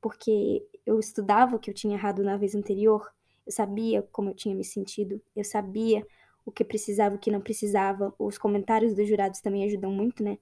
Porque 0.00 0.64
eu 0.86 0.98
estudava 0.98 1.56
o 1.56 1.58
que 1.58 1.70
eu 1.70 1.74
tinha 1.74 1.94
errado 1.96 2.22
na 2.22 2.36
vez 2.36 2.54
anterior, 2.54 3.12
eu 3.46 3.52
sabia 3.52 4.02
como 4.12 4.30
eu 4.30 4.34
tinha 4.34 4.54
me 4.54 4.64
sentido, 4.64 5.20
eu 5.34 5.44
sabia 5.44 6.06
o 6.44 6.52
que 6.52 6.64
precisava, 6.64 7.14
o 7.14 7.18
que 7.18 7.30
não 7.30 7.40
precisava. 7.40 8.14
Os 8.18 8.38
comentários 8.38 8.94
dos 8.94 9.08
jurados 9.08 9.40
também 9.40 9.64
ajudam 9.64 9.90
muito, 9.90 10.22
né? 10.22 10.38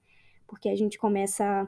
Porque 0.47 0.69
a 0.69 0.75
gente 0.75 0.97
começa 0.97 1.67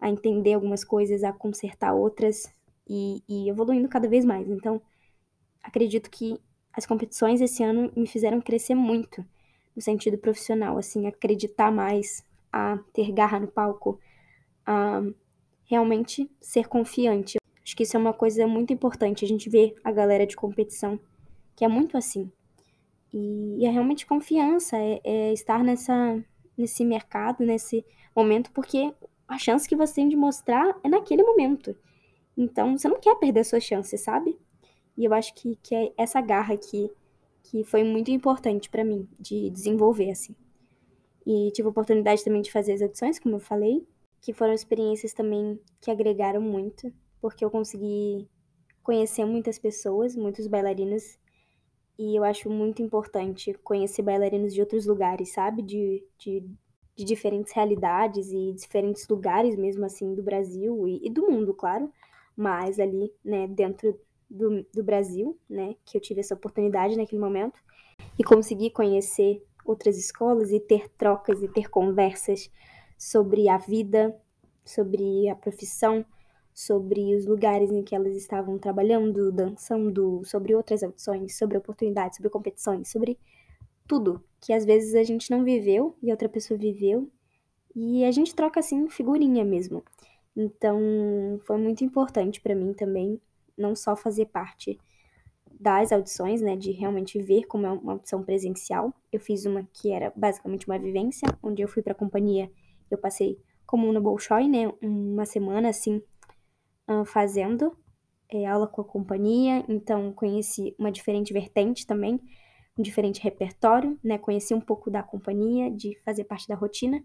a 0.00 0.10
entender 0.10 0.54
algumas 0.54 0.84
coisas, 0.84 1.24
a 1.24 1.32
consertar 1.32 1.92
outras 1.94 2.52
e, 2.88 3.22
e 3.28 3.48
evoluindo 3.48 3.88
cada 3.88 4.08
vez 4.08 4.24
mais. 4.24 4.48
Então, 4.48 4.80
acredito 5.68 6.10
que 6.10 6.40
as 6.72 6.86
competições 6.86 7.40
esse 7.40 7.62
ano 7.62 7.92
me 7.94 8.06
fizeram 8.06 8.40
crescer 8.40 8.74
muito 8.74 9.24
no 9.74 9.82
sentido 9.82 10.18
profissional, 10.18 10.76
assim, 10.76 11.06
acreditar 11.06 11.70
mais, 11.70 12.24
a 12.52 12.78
ter 12.92 13.12
garra 13.12 13.38
no 13.38 13.46
palco, 13.46 14.00
a 14.66 15.02
realmente 15.64 16.30
ser 16.40 16.66
confiante. 16.66 17.38
Acho 17.62 17.76
que 17.76 17.82
isso 17.82 17.96
é 17.96 18.00
uma 18.00 18.12
coisa 18.12 18.46
muito 18.46 18.72
importante. 18.72 19.24
A 19.24 19.28
gente 19.28 19.48
vê 19.48 19.74
a 19.84 19.92
galera 19.92 20.26
de 20.26 20.34
competição 20.34 20.98
que 21.54 21.64
é 21.64 21.68
muito 21.68 21.96
assim. 21.96 22.30
E, 23.12 23.64
é 23.64 23.70
realmente 23.70 24.06
confiança, 24.06 24.76
é, 24.76 25.00
é, 25.04 25.32
estar 25.32 25.62
nessa, 25.62 26.22
nesse 26.56 26.84
mercado, 26.84 27.44
nesse 27.44 27.84
momento, 28.14 28.50
porque 28.52 28.92
a 29.26 29.38
chance 29.38 29.68
que 29.68 29.76
você 29.76 29.96
tem 29.96 30.08
de 30.08 30.16
mostrar 30.16 30.76
é 30.82 30.88
naquele 30.88 31.22
momento. 31.22 31.76
Então, 32.36 32.76
você 32.76 32.88
não 32.88 33.00
quer 33.00 33.14
perder 33.16 33.40
a 33.40 33.44
sua 33.44 33.60
chance, 33.60 33.96
sabe? 33.98 34.38
E 34.98 35.04
eu 35.04 35.14
acho 35.14 35.32
que, 35.32 35.56
que 35.62 35.74
é 35.76 35.92
essa 35.96 36.20
garra 36.20 36.54
aqui 36.54 36.90
que 37.44 37.62
foi 37.62 37.84
muito 37.84 38.10
importante 38.10 38.68
para 38.68 38.84
mim 38.84 39.08
de 39.18 39.48
desenvolver, 39.48 40.10
assim. 40.10 40.34
E 41.24 41.52
tive 41.52 41.68
a 41.68 41.70
oportunidade 41.70 42.24
também 42.24 42.42
de 42.42 42.50
fazer 42.50 42.72
as 42.72 42.82
audições, 42.82 43.18
como 43.20 43.36
eu 43.36 43.40
falei, 43.40 43.86
que 44.20 44.32
foram 44.32 44.52
experiências 44.52 45.12
também 45.14 45.60
que 45.80 45.90
agregaram 45.90 46.40
muito 46.40 46.92
porque 47.20 47.44
eu 47.44 47.50
consegui 47.50 48.28
conhecer 48.82 49.24
muitas 49.24 49.58
pessoas, 49.58 50.16
muitos 50.16 50.46
bailarinos, 50.46 51.18
e 51.98 52.16
eu 52.16 52.24
acho 52.24 52.48
muito 52.48 52.82
importante 52.82 53.52
conhecer 53.64 54.02
bailarinos 54.02 54.54
de 54.54 54.60
outros 54.60 54.86
lugares, 54.86 55.32
sabe? 55.32 55.62
De, 55.62 56.02
de, 56.18 56.44
de 56.96 57.04
diferentes 57.04 57.52
realidades 57.52 58.32
e 58.32 58.52
diferentes 58.52 59.06
lugares 59.08 59.56
mesmo 59.56 59.84
assim 59.84 60.14
do 60.14 60.22
Brasil 60.22 60.88
e, 60.88 61.06
e, 61.06 61.10
do 61.10 61.30
mundo, 61.30 61.52
claro, 61.54 61.92
mas 62.36 62.78
ali, 62.78 63.12
né, 63.24 63.46
dentro 63.48 63.98
do, 64.28 64.64
do 64.74 64.82
Brasil, 64.82 65.38
né, 65.48 65.74
que 65.84 65.96
eu 65.96 66.00
tive 66.00 66.20
essa 66.20 66.34
oportunidade 66.34 66.96
naquele 66.96 67.20
momento, 67.20 67.60
e 68.18 68.24
consegui 68.24 68.70
conhecer 68.70 69.42
outras 69.64 69.98
escolas 69.98 70.50
e 70.50 70.60
ter 70.60 70.88
trocas 70.90 71.42
e 71.42 71.48
ter 71.48 71.68
conversas 71.68 72.50
sobre 72.96 73.48
a 73.48 73.58
vida, 73.58 74.14
sobre 74.64 75.28
a 75.28 75.36
profissão, 75.36 76.04
sobre 76.54 77.14
os 77.14 77.26
lugares 77.26 77.70
em 77.70 77.82
que 77.82 77.94
elas 77.94 78.16
estavam 78.16 78.58
trabalhando, 78.58 79.30
dançando, 79.30 80.22
sobre 80.24 80.54
outras 80.54 80.82
audições, 80.82 81.36
sobre 81.36 81.56
oportunidades, 81.56 82.16
sobre 82.16 82.30
competições, 82.30 82.90
sobre 82.90 83.18
tudo 83.86 84.22
que 84.40 84.52
às 84.52 84.64
vezes 84.64 84.94
a 84.94 85.02
gente 85.02 85.30
não 85.30 85.44
viveu 85.44 85.96
e 86.02 86.10
outra 86.10 86.28
pessoa 86.28 86.58
viveu. 86.58 87.10
E 87.74 88.04
a 88.04 88.10
gente 88.10 88.34
troca 88.34 88.58
assim 88.58 88.88
figurinha 88.88 89.44
mesmo. 89.44 89.84
Então, 90.36 90.80
foi 91.44 91.58
muito 91.58 91.84
importante 91.84 92.40
para 92.40 92.54
mim 92.54 92.72
também 92.72 93.20
não 93.58 93.74
só 93.74 93.96
fazer 93.96 94.26
parte 94.26 94.78
das 95.60 95.92
audições, 95.92 96.40
né, 96.40 96.56
de 96.56 96.70
realmente 96.70 97.20
ver 97.20 97.44
como 97.44 97.66
é 97.66 97.70
uma 97.70 97.92
audição 97.92 98.22
presencial. 98.22 98.94
Eu 99.12 99.18
fiz 99.18 99.44
uma 99.44 99.68
que 99.72 99.90
era 99.92 100.12
basicamente 100.14 100.66
uma 100.68 100.78
vivência, 100.78 101.26
onde 101.42 101.62
eu 101.62 101.68
fui 101.68 101.82
para 101.82 101.92
a 101.92 101.96
companhia, 101.96 102.50
eu 102.90 102.96
passei 102.96 103.38
como 103.66 103.92
no 103.92 104.00
Bolshoi, 104.00 104.48
né, 104.48 104.72
uma 104.80 105.26
semana 105.26 105.68
assim, 105.68 106.00
uh, 106.88 107.04
fazendo 107.04 107.76
é, 108.30 108.46
aula 108.46 108.66
com 108.66 108.80
a 108.80 108.84
companhia, 108.84 109.64
então 109.68 110.12
conheci 110.12 110.74
uma 110.78 110.92
diferente 110.92 111.32
vertente 111.32 111.86
também, 111.86 112.20
um 112.78 112.82
diferente 112.82 113.20
repertório, 113.20 113.98
né? 114.04 114.18
Conheci 114.18 114.54
um 114.54 114.60
pouco 114.60 114.90
da 114.90 115.02
companhia, 115.02 115.70
de 115.70 115.98
fazer 116.04 116.24
parte 116.24 116.46
da 116.46 116.54
rotina, 116.54 117.02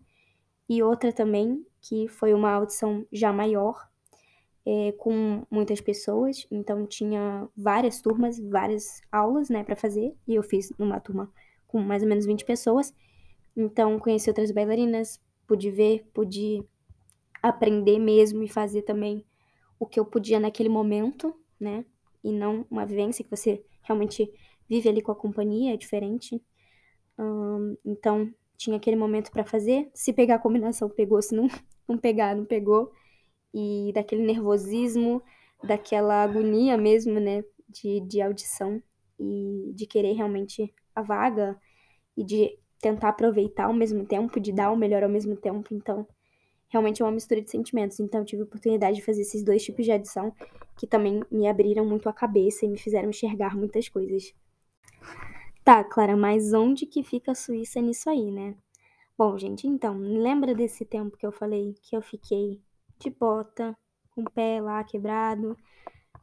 e 0.69 0.83
outra 0.83 1.11
também 1.11 1.65
que 1.81 2.07
foi 2.07 2.33
uma 2.33 2.51
audição 2.51 3.05
já 3.11 3.33
maior, 3.33 3.89
é, 4.65 4.91
com 4.93 5.45
muitas 5.51 5.81
pessoas, 5.81 6.47
então 6.49 6.85
tinha 6.85 7.47
várias 7.55 8.01
turmas, 8.01 8.39
várias 8.39 9.01
aulas, 9.11 9.49
né, 9.49 9.63
para 9.63 9.75
fazer, 9.75 10.15
e 10.27 10.35
eu 10.35 10.43
fiz 10.43 10.71
numa 10.77 10.99
turma 10.99 11.31
com 11.67 11.81
mais 11.81 12.03
ou 12.03 12.09
menos 12.09 12.25
20 12.25 12.45
pessoas, 12.45 12.93
então 13.55 13.99
conheci 13.99 14.29
outras 14.29 14.51
bailarinas, 14.51 15.19
pude 15.45 15.69
ver, 15.69 16.05
pude 16.13 16.63
aprender 17.41 17.99
mesmo 17.99 18.41
e 18.43 18.47
fazer 18.47 18.83
também 18.83 19.25
o 19.79 19.85
que 19.85 19.99
eu 19.99 20.05
podia 20.05 20.39
naquele 20.39 20.69
momento, 20.69 21.35
né? 21.59 21.85
E 22.23 22.31
não 22.31 22.65
uma 22.71 22.85
vivência 22.85 23.23
que 23.23 23.29
você 23.29 23.61
realmente 23.81 24.31
vive 24.69 24.87
ali 24.87 25.01
com 25.01 25.11
a 25.11 25.15
companhia, 25.15 25.73
é 25.73 25.77
diferente. 25.77 26.41
Então, 27.85 28.33
tinha 28.57 28.77
aquele 28.77 28.95
momento 28.95 29.31
para 29.31 29.43
fazer. 29.43 29.89
Se 29.93 30.13
pegar 30.13 30.35
a 30.35 30.39
combinação, 30.39 30.89
pegou. 30.89 31.21
Se 31.21 31.35
não, 31.35 31.47
não 31.87 31.97
pegar, 31.97 32.35
não 32.35 32.45
pegou. 32.45 32.91
E 33.53 33.91
daquele 33.93 34.23
nervosismo, 34.23 35.21
daquela 35.63 36.23
agonia 36.23 36.77
mesmo, 36.77 37.19
né? 37.19 37.43
De, 37.69 38.01
de 38.01 38.21
audição 38.21 38.81
e 39.19 39.71
de 39.73 39.85
querer 39.85 40.13
realmente 40.13 40.73
a 40.95 41.01
vaga 41.01 41.59
e 42.15 42.23
de 42.23 42.57
tentar 42.79 43.09
aproveitar 43.09 43.65
ao 43.65 43.73
mesmo 43.73 44.05
tempo, 44.05 44.39
de 44.39 44.51
dar 44.51 44.71
o 44.71 44.77
melhor 44.77 45.03
ao 45.03 45.09
mesmo 45.09 45.35
tempo. 45.35 45.73
Então, 45.73 46.07
realmente 46.73 47.01
é 47.01 47.05
uma 47.05 47.11
mistura 47.11 47.39
de 47.39 47.51
sentimentos. 47.51 47.99
Então 47.99 48.21
eu 48.21 48.25
tive 48.25 48.41
a 48.41 48.45
oportunidade 48.45 48.97
de 48.97 49.05
fazer 49.05 49.21
esses 49.21 49.43
dois 49.43 49.63
tipos 49.63 49.85
de 49.85 49.91
adição 49.91 50.33
que 50.75 50.87
também 50.87 51.21
me 51.31 51.47
abriram 51.47 51.85
muito 51.85 52.09
a 52.09 52.13
cabeça 52.13 52.65
e 52.65 52.69
me 52.69 52.77
fizeram 52.77 53.09
enxergar 53.09 53.55
muitas 53.55 53.87
coisas. 53.87 54.33
Tá, 55.63 55.83
Clara, 55.83 56.17
mas 56.17 56.51
onde 56.51 56.85
que 56.85 57.03
fica 57.03 57.31
a 57.31 57.35
Suíça 57.35 57.79
nisso 57.79 58.09
aí, 58.09 58.31
né? 58.31 58.55
Bom, 59.15 59.37
gente, 59.37 59.67
então, 59.67 59.97
lembra 59.97 60.55
desse 60.55 60.83
tempo 60.83 61.15
que 61.15 61.25
eu 61.25 61.31
falei 61.31 61.75
que 61.83 61.95
eu 61.95 62.01
fiquei 62.01 62.59
de 63.03 63.09
bota, 63.09 63.75
com 64.11 64.21
o 64.21 64.31
pé 64.31 64.61
lá 64.61 64.83
quebrado? 64.83 65.57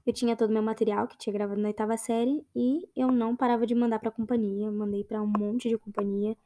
Eu 0.06 0.12
tinha 0.12 0.36
todo 0.36 0.50
o 0.50 0.52
meu 0.52 0.62
material 0.62 1.06
que 1.06 1.18
tinha 1.18 1.32
gravado 1.32 1.60
na 1.60 1.68
oitava 1.68 1.96
série 1.96 2.44
e 2.54 2.88
eu 2.96 3.08
não 3.12 3.36
parava 3.36 3.66
de 3.66 3.74
mandar 3.74 3.98
pra 3.98 4.10
companhia. 4.10 4.70
Mandei 4.70 5.04
para 5.04 5.22
um 5.22 5.26
monte 5.26 5.68
de 5.68 5.78
companhia 5.78 6.36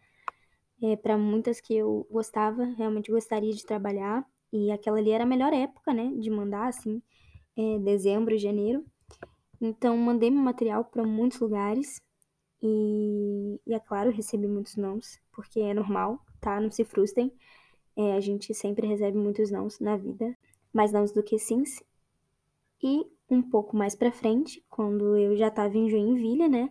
é, 0.82 0.96
para 0.96 1.16
muitas 1.16 1.60
que 1.60 1.74
eu 1.74 2.06
gostava, 2.10 2.64
realmente 2.76 3.10
gostaria 3.10 3.52
de 3.52 3.64
trabalhar. 3.64 4.24
E 4.52 4.70
aquela 4.70 4.98
ali 4.98 5.10
era 5.10 5.24
a 5.24 5.26
melhor 5.26 5.52
época, 5.52 5.92
né, 5.92 6.12
de 6.18 6.30
mandar, 6.30 6.68
assim, 6.68 7.02
é, 7.56 7.78
dezembro, 7.78 8.36
janeiro. 8.38 8.84
Então, 9.60 9.96
mandei 9.96 10.30
meu 10.30 10.42
material 10.42 10.84
para 10.84 11.04
muitos 11.04 11.40
lugares. 11.40 12.00
E, 12.62 13.60
e, 13.66 13.74
é 13.74 13.80
claro, 13.80 14.10
recebi 14.10 14.46
muitos 14.46 14.76
nãos, 14.76 15.18
porque 15.32 15.60
é 15.60 15.74
normal, 15.74 16.20
tá? 16.40 16.60
Não 16.60 16.70
se 16.70 16.84
frustrem. 16.84 17.32
É, 17.96 18.12
a 18.12 18.20
gente 18.20 18.52
sempre 18.54 18.86
recebe 18.86 19.16
muitos 19.16 19.50
nãos 19.50 19.78
na 19.80 19.96
vida, 19.96 20.36
mais 20.72 20.92
nãos 20.92 21.12
do 21.12 21.22
que 21.22 21.38
sims. 21.38 21.82
E 22.82 23.06
um 23.30 23.42
pouco 23.42 23.76
mais 23.76 23.94
pra 23.94 24.12
frente, 24.12 24.64
quando 24.68 25.16
eu 25.16 25.36
já 25.36 25.50
tava 25.50 25.76
em 25.78 25.88
Joinville, 25.88 26.48
né? 26.48 26.68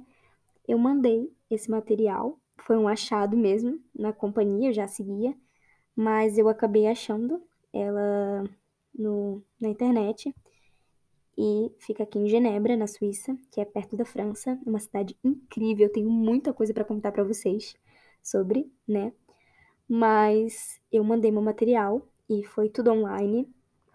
Eu 0.67 0.77
mandei 0.77 1.31
esse 1.49 1.69
material 1.69 2.39
foi 2.61 2.77
um 2.77 2.87
achado 2.87 3.35
mesmo 3.35 3.79
na 3.93 4.13
companhia, 4.13 4.69
eu 4.69 4.73
já 4.73 4.87
seguia, 4.87 5.35
mas 5.95 6.37
eu 6.37 6.47
acabei 6.47 6.87
achando 6.87 7.41
ela 7.71 8.43
no, 8.93 9.43
na 9.59 9.69
internet 9.69 10.33
e 11.37 11.71
fica 11.79 12.03
aqui 12.03 12.19
em 12.19 12.27
Genebra, 12.27 12.77
na 12.77 12.87
Suíça, 12.87 13.35
que 13.51 13.59
é 13.59 13.65
perto 13.65 13.97
da 13.97 14.05
França, 14.05 14.59
uma 14.65 14.79
cidade 14.79 15.17
incrível. 15.23 15.87
Eu 15.87 15.91
tenho 15.91 16.09
muita 16.09 16.53
coisa 16.53 16.73
para 16.73 16.85
contar 16.85 17.11
para 17.11 17.23
vocês 17.23 17.75
sobre, 18.21 18.71
né? 18.87 19.11
Mas 19.87 20.81
eu 20.91 21.03
mandei 21.03 21.31
meu 21.31 21.41
material 21.41 22.07
e 22.29 22.43
foi 22.43 22.69
tudo 22.69 22.91
online. 22.91 23.47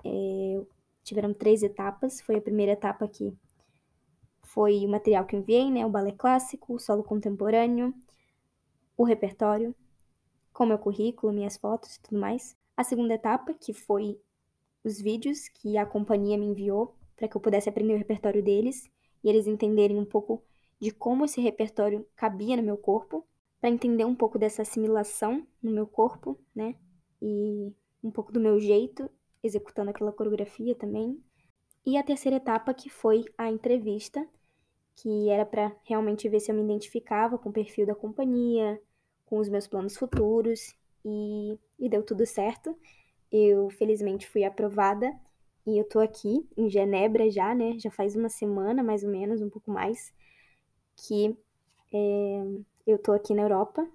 É, 0.04 0.60
tiveram 1.02 1.32
três 1.32 1.62
etapas. 1.62 2.20
Foi 2.20 2.36
a 2.36 2.40
primeira 2.40 2.72
etapa 2.72 3.08
que 3.08 3.36
foi 4.42 4.84
o 4.84 4.88
material 4.88 5.26
que 5.26 5.36
enviei, 5.36 5.70
né? 5.70 5.84
O 5.84 5.90
balé 5.90 6.12
clássico, 6.12 6.74
o 6.74 6.78
solo 6.78 7.02
contemporâneo, 7.02 7.94
o 8.96 9.04
repertório, 9.04 9.74
com 10.52 10.66
meu 10.66 10.78
currículo, 10.78 11.32
minhas 11.32 11.56
fotos 11.56 11.96
e 11.96 12.02
tudo 12.02 12.18
mais. 12.18 12.56
A 12.76 12.82
segunda 12.82 13.14
etapa, 13.14 13.54
que 13.54 13.72
foi 13.72 14.20
os 14.84 15.00
vídeos 15.00 15.48
que 15.48 15.76
a 15.76 15.84
companhia 15.84 16.38
me 16.38 16.46
enviou 16.46 16.94
para 17.16 17.28
que 17.28 17.36
eu 17.36 17.40
pudesse 17.40 17.68
aprender 17.68 17.94
o 17.94 17.98
repertório 17.98 18.42
deles 18.42 18.90
e 19.22 19.28
eles 19.28 19.46
entenderem 19.46 19.98
um 19.98 20.04
pouco 20.04 20.42
de 20.80 20.90
como 20.90 21.24
esse 21.24 21.40
repertório 21.40 22.06
cabia 22.14 22.56
no 22.56 22.62
meu 22.62 22.76
corpo, 22.76 23.26
para 23.60 23.70
entender 23.70 24.04
um 24.04 24.14
pouco 24.14 24.38
dessa 24.38 24.62
assimilação 24.62 25.46
no 25.62 25.70
meu 25.70 25.86
corpo, 25.86 26.38
né? 26.54 26.74
E 27.20 27.72
um 28.02 28.10
pouco 28.10 28.32
do 28.32 28.40
meu 28.40 28.58
jeito 28.60 29.10
executando 29.42 29.90
aquela 29.90 30.12
coreografia 30.12 30.74
também. 30.74 31.22
E 31.84 31.96
a 31.96 32.02
terceira 32.02 32.36
etapa 32.36 32.74
que 32.74 32.90
foi 32.90 33.24
a 33.36 33.50
entrevista, 33.50 34.26
que 34.96 35.28
era 35.28 35.46
para 35.46 35.74
realmente 35.84 36.28
ver 36.28 36.40
se 36.40 36.50
eu 36.50 36.54
me 36.54 36.62
identificava 36.62 37.38
com 37.38 37.48
o 37.48 37.52
perfil 37.52 37.86
da 37.86 37.94
companhia, 37.94 38.80
com 39.24 39.38
os 39.38 39.48
meus 39.48 39.66
planos 39.66 39.96
futuros 39.96 40.74
e, 41.04 41.58
e 41.78 41.88
deu 41.88 42.02
tudo 42.02 42.26
certo. 42.26 42.76
Eu 43.30 43.70
felizmente 43.70 44.28
fui 44.28 44.44
aprovada 44.44 45.12
e 45.66 45.78
eu 45.78 45.84
tô 45.84 46.00
aqui 46.00 46.48
em 46.56 46.68
Genebra 46.68 47.30
já, 47.30 47.54
né? 47.54 47.78
Já 47.78 47.90
faz 47.90 48.16
uma 48.16 48.28
semana, 48.28 48.82
mais 48.82 49.04
ou 49.04 49.10
menos, 49.10 49.40
um 49.40 49.50
pouco 49.50 49.70
mais, 49.70 50.12
que 50.96 51.36
é, 51.92 52.44
eu 52.88 52.98
tô 52.98 53.12
aqui 53.12 53.34
na 53.34 53.42
Europa 53.42 53.86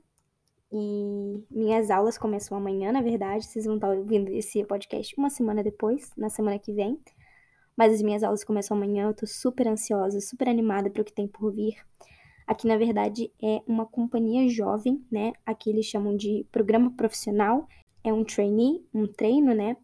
e 0.72 1.44
minhas 1.50 1.90
aulas 1.90 2.16
começam 2.16 2.56
amanhã, 2.56 2.92
na 2.92 3.02
verdade. 3.02 3.46
Vocês 3.46 3.66
vão 3.66 3.76
estar 3.76 3.90
ouvindo 3.90 4.30
esse 4.30 4.64
podcast 4.66 5.16
uma 5.18 5.32
semana 5.32 5.64
depois, 5.64 6.12
na 6.16 6.30
semana 6.30 6.60
que 6.60 6.72
vem. 6.72 7.00
Mas 7.76 7.92
as 7.92 8.04
minhas 8.04 8.22
aulas 8.22 8.44
começam 8.44 8.78
amanhã, 8.78 9.08
eu 9.08 9.14
tô 9.16 9.26
super 9.26 9.68
ansiosa, 9.68 10.22
super 10.22 10.48
animada 10.48 10.92
para 10.92 11.02
o 11.02 11.06
que 11.06 11.12
tem 11.12 11.28
por 11.28 11.52
vir. 11.52 11.76
Aqui, 12.46 12.68
na 12.68 12.78
verdade, 12.78 13.32
é 13.42 13.64
uma 13.66 13.84
companhia 13.84 14.48
jovem, 14.48 15.04
né? 15.12 15.34
Aqui 15.44 15.72
eles 15.72 15.88
chamam 15.88 16.16
de 16.16 16.46
programa 16.52 16.92
profissional. 16.92 17.68
É 18.04 18.14
um 18.14 18.24
trainee, 18.24 18.86
um 18.94 19.08
treino, 19.08 19.56
né? 19.56 19.76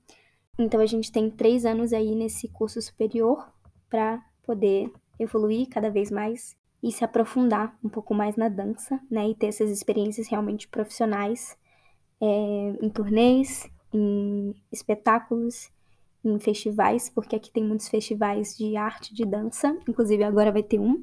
Então 0.55 0.79
a 0.79 0.85
gente 0.85 1.11
tem 1.11 1.31
três 1.31 1.65
anos 1.65 1.93
aí 1.93 2.13
nesse 2.13 2.47
curso 2.47 2.79
superior 2.79 3.51
para 3.89 4.23
poder 4.43 4.91
evoluir 5.17 5.67
cada 5.67 5.89
vez 5.89 6.11
mais 6.11 6.55
e 6.81 6.91
se 6.91 7.03
aprofundar 7.03 7.77
um 7.83 7.89
pouco 7.89 8.13
mais 8.13 8.35
na 8.35 8.49
dança, 8.49 8.99
né? 9.09 9.29
E 9.29 9.35
ter 9.35 9.47
essas 9.47 9.69
experiências 9.69 10.27
realmente 10.27 10.67
profissionais 10.67 11.57
é, 12.21 12.25
em 12.81 12.89
turnês, 12.89 13.69
em 13.93 14.55
espetáculos, 14.71 15.69
em 16.23 16.39
festivais, 16.39 17.09
porque 17.09 17.35
aqui 17.35 17.51
tem 17.51 17.63
muitos 17.63 17.87
festivais 17.87 18.57
de 18.57 18.75
arte 18.75 19.13
de 19.13 19.25
dança, 19.25 19.77
inclusive 19.87 20.23
agora 20.23 20.51
vai 20.51 20.63
ter 20.63 20.79
um 20.79 21.01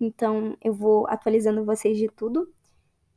então 0.00 0.56
eu 0.62 0.72
vou 0.72 1.06
atualizando 1.08 1.64
vocês 1.64 1.96
de 1.96 2.08
tudo. 2.08 2.48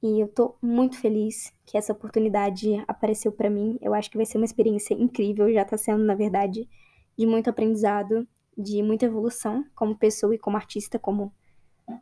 E 0.02 0.20
eu 0.22 0.28
tô 0.28 0.56
muito 0.62 1.00
feliz 1.00 1.52
que 1.66 1.78
essa 1.78 1.92
oportunidade 1.92 2.84
apareceu 2.88 3.32
para 3.32 3.50
mim. 3.50 3.78
Eu 3.82 3.94
acho 3.94 4.12
que 4.12 4.18
vai 4.18 4.26
ser 4.26 4.38
uma 4.38 4.46
experiência 4.46 4.94
incrível, 4.94 5.52
já 5.52 5.66
tá 5.66 5.76
sendo, 5.76 6.04
na 6.04 6.14
verdade, 6.14 6.70
de 7.18 7.26
muito 7.26 7.50
aprendizado, 7.50 8.28
de 8.56 8.84
muita 8.84 9.06
evolução 9.06 9.66
como 9.76 9.98
pessoa 9.98 10.36
e 10.36 10.38
como 10.38 10.56
artista, 10.56 11.00
como 11.00 11.34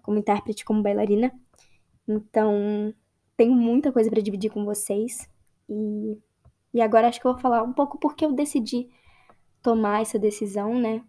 como 0.01 0.17
intérprete, 0.17 0.65
como 0.65 0.81
bailarina. 0.81 1.31
Então, 2.07 2.93
tenho 3.37 3.53
muita 3.53 3.91
coisa 3.91 4.09
para 4.09 4.21
dividir 4.21 4.51
com 4.51 4.65
vocês. 4.65 5.29
E, 5.69 6.17
e 6.73 6.81
agora 6.81 7.07
acho 7.07 7.19
que 7.19 7.27
eu 7.27 7.33
vou 7.33 7.41
falar 7.41 7.63
um 7.63 7.73
pouco 7.73 7.97
porque 7.97 8.25
eu 8.25 8.31
decidi 8.31 8.89
tomar 9.61 10.01
essa 10.01 10.19
decisão, 10.19 10.79
né? 10.79 11.03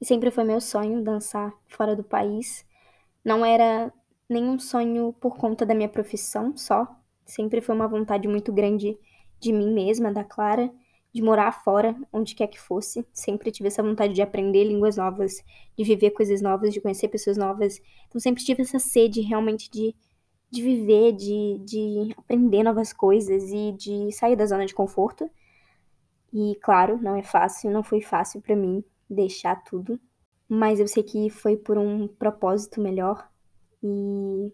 E 0.00 0.06
sempre 0.06 0.30
foi 0.30 0.44
meu 0.44 0.60
sonho 0.60 1.02
dançar 1.02 1.52
fora 1.68 1.94
do 1.94 2.02
país. 2.02 2.64
Não 3.24 3.44
era 3.44 3.92
nenhum 4.28 4.58
sonho 4.58 5.12
por 5.20 5.36
conta 5.36 5.66
da 5.66 5.74
minha 5.74 5.88
profissão 5.88 6.56
só, 6.56 6.86
sempre 7.26 7.60
foi 7.60 7.74
uma 7.74 7.88
vontade 7.88 8.28
muito 8.28 8.52
grande 8.52 8.96
de 9.38 9.52
mim 9.52 9.72
mesma, 9.72 10.12
da 10.12 10.22
Clara, 10.22 10.70
de 11.12 11.22
morar 11.22 11.52
fora, 11.52 11.96
onde 12.12 12.34
quer 12.34 12.46
que 12.46 12.60
fosse. 12.60 13.06
Sempre 13.12 13.50
tive 13.50 13.68
essa 13.68 13.82
vontade 13.82 14.12
de 14.12 14.22
aprender 14.22 14.64
línguas 14.64 14.96
novas, 14.96 15.42
de 15.76 15.84
viver 15.84 16.10
coisas 16.10 16.40
novas, 16.40 16.72
de 16.72 16.80
conhecer 16.80 17.08
pessoas 17.08 17.36
novas. 17.36 17.80
Então 18.08 18.20
sempre 18.20 18.44
tive 18.44 18.62
essa 18.62 18.78
sede 18.78 19.20
realmente 19.20 19.70
de, 19.70 19.94
de 20.50 20.62
viver, 20.62 21.12
de, 21.12 21.58
de 21.64 22.14
aprender 22.16 22.62
novas 22.62 22.92
coisas 22.92 23.50
e 23.50 23.72
de 23.72 24.12
sair 24.12 24.36
da 24.36 24.46
zona 24.46 24.66
de 24.66 24.74
conforto. 24.74 25.28
E 26.32 26.56
claro, 26.62 26.98
não 27.02 27.16
é 27.16 27.22
fácil, 27.22 27.70
não 27.70 27.82
foi 27.82 28.00
fácil 28.00 28.40
para 28.40 28.54
mim 28.54 28.84
deixar 29.08 29.56
tudo 29.64 30.00
mas 30.50 30.80
eu 30.80 30.88
sei 30.88 31.04
que 31.04 31.30
foi 31.30 31.56
por 31.56 31.78
um 31.78 32.08
propósito 32.08 32.80
melhor 32.80 33.30
e 33.80 34.52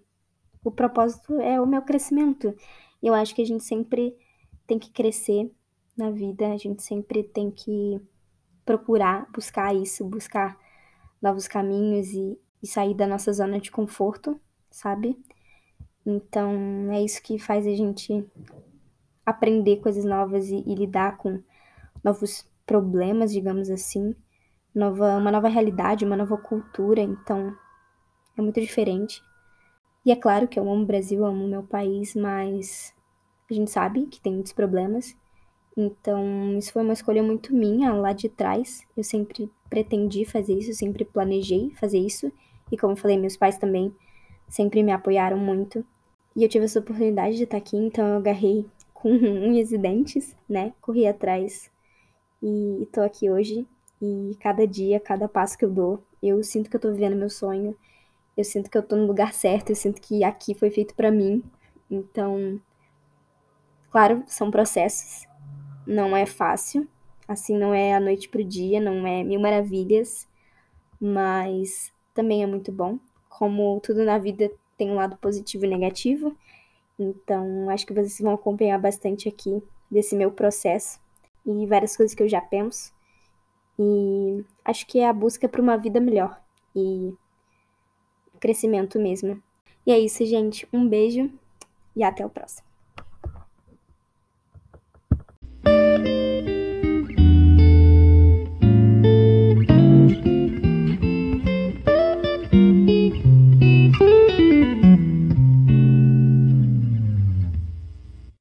o 0.62 0.70
propósito 0.70 1.40
é 1.40 1.58
o 1.58 1.66
meu 1.66 1.80
crescimento. 1.80 2.54
Eu 3.02 3.14
acho 3.14 3.34
que 3.34 3.40
a 3.40 3.46
gente 3.46 3.64
sempre 3.64 4.14
tem 4.66 4.78
que 4.78 4.90
crescer 4.90 5.50
na 5.96 6.10
vida, 6.10 6.52
a 6.52 6.56
gente 6.56 6.82
sempre 6.82 7.22
tem 7.22 7.50
que 7.50 8.00
procurar 8.64 9.30
buscar 9.32 9.74
isso, 9.74 10.04
buscar 10.04 10.58
novos 11.22 11.46
caminhos 11.46 12.08
e, 12.08 12.38
e 12.62 12.66
sair 12.66 12.94
da 12.94 13.06
nossa 13.06 13.32
zona 13.32 13.60
de 13.60 13.70
conforto, 13.70 14.38
sabe? 14.70 15.16
Então 16.04 16.90
é 16.92 17.02
isso 17.02 17.22
que 17.22 17.38
faz 17.38 17.66
a 17.66 17.74
gente 17.74 18.24
aprender 19.24 19.78
coisas 19.78 20.04
novas 20.04 20.50
e, 20.50 20.62
e 20.66 20.74
lidar 20.74 21.16
com 21.16 21.42
novos 22.02 22.46
problemas, 22.66 23.32
digamos 23.32 23.70
assim, 23.70 24.14
nova, 24.74 25.16
uma 25.16 25.32
nova 25.32 25.48
realidade, 25.48 26.04
uma 26.04 26.16
nova 26.16 26.36
cultura, 26.36 27.00
então 27.00 27.56
é 28.36 28.42
muito 28.42 28.60
diferente. 28.60 29.22
E 30.04 30.12
é 30.12 30.16
claro 30.16 30.46
que 30.46 30.58
eu 30.58 30.70
amo 30.70 30.82
o 30.82 30.86
Brasil, 30.86 31.24
amo 31.24 31.44
o 31.44 31.48
meu 31.48 31.62
país, 31.62 32.14
mas 32.14 32.94
a 33.50 33.54
gente 33.54 33.70
sabe 33.70 34.06
que 34.06 34.20
tem 34.20 34.34
muitos 34.34 34.52
problemas. 34.52 35.16
Então, 35.76 36.56
isso 36.58 36.72
foi 36.72 36.82
uma 36.82 36.92
escolha 36.94 37.22
muito 37.22 37.54
minha 37.54 37.92
lá 37.92 38.12
de 38.12 38.28
trás. 38.28 38.82
Eu 38.96 39.04
sempre 39.04 39.50
pretendi 39.68 40.24
fazer 40.24 40.54
isso, 40.54 40.72
sempre 40.74 41.04
planejei 41.04 41.70
fazer 41.78 41.98
isso. 41.98 42.32
E 42.72 42.76
como 42.76 42.96
falei, 42.96 43.18
meus 43.18 43.36
pais 43.36 43.58
também 43.58 43.94
sempre 44.48 44.82
me 44.82 44.92
apoiaram 44.92 45.38
muito. 45.38 45.84
E 46.34 46.42
eu 46.44 46.48
tive 46.48 46.64
essa 46.66 46.78
oportunidade 46.80 47.36
de 47.36 47.44
estar 47.44 47.56
aqui, 47.58 47.76
então 47.76 48.06
eu 48.06 48.16
agarrei 48.16 48.66
com 48.94 49.10
unhas 49.10 49.72
e 49.72 49.78
dentes, 49.78 50.34
né? 50.48 50.72
Corri 50.80 51.06
atrás 51.06 51.70
e 52.42 52.88
tô 52.92 53.00
aqui 53.02 53.30
hoje 53.30 53.66
e 54.00 54.36
cada 54.40 54.66
dia, 54.66 55.00
cada 55.00 55.28
passo 55.28 55.56
que 55.58 55.64
eu 55.64 55.70
dou, 55.70 56.02
eu 56.22 56.42
sinto 56.44 56.70
que 56.70 56.76
eu 56.76 56.80
tô 56.80 56.92
vivendo 56.92 57.16
meu 57.16 57.30
sonho. 57.30 57.76
Eu 58.36 58.44
sinto 58.44 58.70
que 58.70 58.78
eu 58.78 58.82
tô 58.82 58.96
no 58.96 59.06
lugar 59.06 59.32
certo, 59.34 59.70
eu 59.70 59.76
sinto 59.76 60.00
que 60.00 60.24
aqui 60.24 60.54
foi 60.54 60.70
feito 60.70 60.94
para 60.94 61.10
mim. 61.10 61.42
Então, 61.90 62.60
claro, 63.90 64.22
são 64.26 64.50
processos. 64.50 65.25
Não 65.86 66.16
é 66.16 66.26
fácil, 66.26 66.88
assim, 67.28 67.56
não 67.56 67.72
é 67.72 67.94
a 67.94 68.00
noite 68.00 68.28
pro 68.28 68.44
dia, 68.44 68.80
não 68.80 69.06
é 69.06 69.22
mil 69.22 69.40
maravilhas, 69.40 70.28
mas 71.00 71.92
também 72.14 72.42
é 72.42 72.46
muito 72.46 72.72
bom. 72.72 72.98
Como 73.28 73.80
tudo 73.80 74.04
na 74.04 74.18
vida 74.18 74.50
tem 74.76 74.90
um 74.90 74.94
lado 74.94 75.16
positivo 75.16 75.64
e 75.64 75.68
negativo, 75.68 76.36
então 76.98 77.68
acho 77.70 77.86
que 77.86 77.92
vocês 77.92 78.18
vão 78.20 78.34
acompanhar 78.34 78.78
bastante 78.78 79.28
aqui 79.28 79.62
desse 79.90 80.16
meu 80.16 80.30
processo 80.30 81.00
e 81.44 81.66
várias 81.66 81.96
coisas 81.96 82.14
que 82.14 82.22
eu 82.22 82.28
já 82.28 82.40
penso. 82.40 82.92
E 83.78 84.44
acho 84.64 84.86
que 84.86 84.98
é 84.98 85.08
a 85.08 85.12
busca 85.12 85.48
por 85.48 85.60
uma 85.60 85.76
vida 85.76 86.00
melhor 86.00 86.40
e 86.74 87.14
crescimento 88.40 88.98
mesmo. 88.98 89.40
E 89.86 89.92
é 89.92 89.98
isso, 89.98 90.24
gente. 90.24 90.66
Um 90.72 90.88
beijo 90.88 91.30
e 91.94 92.02
até 92.02 92.24
o 92.24 92.30
próximo. 92.30 92.65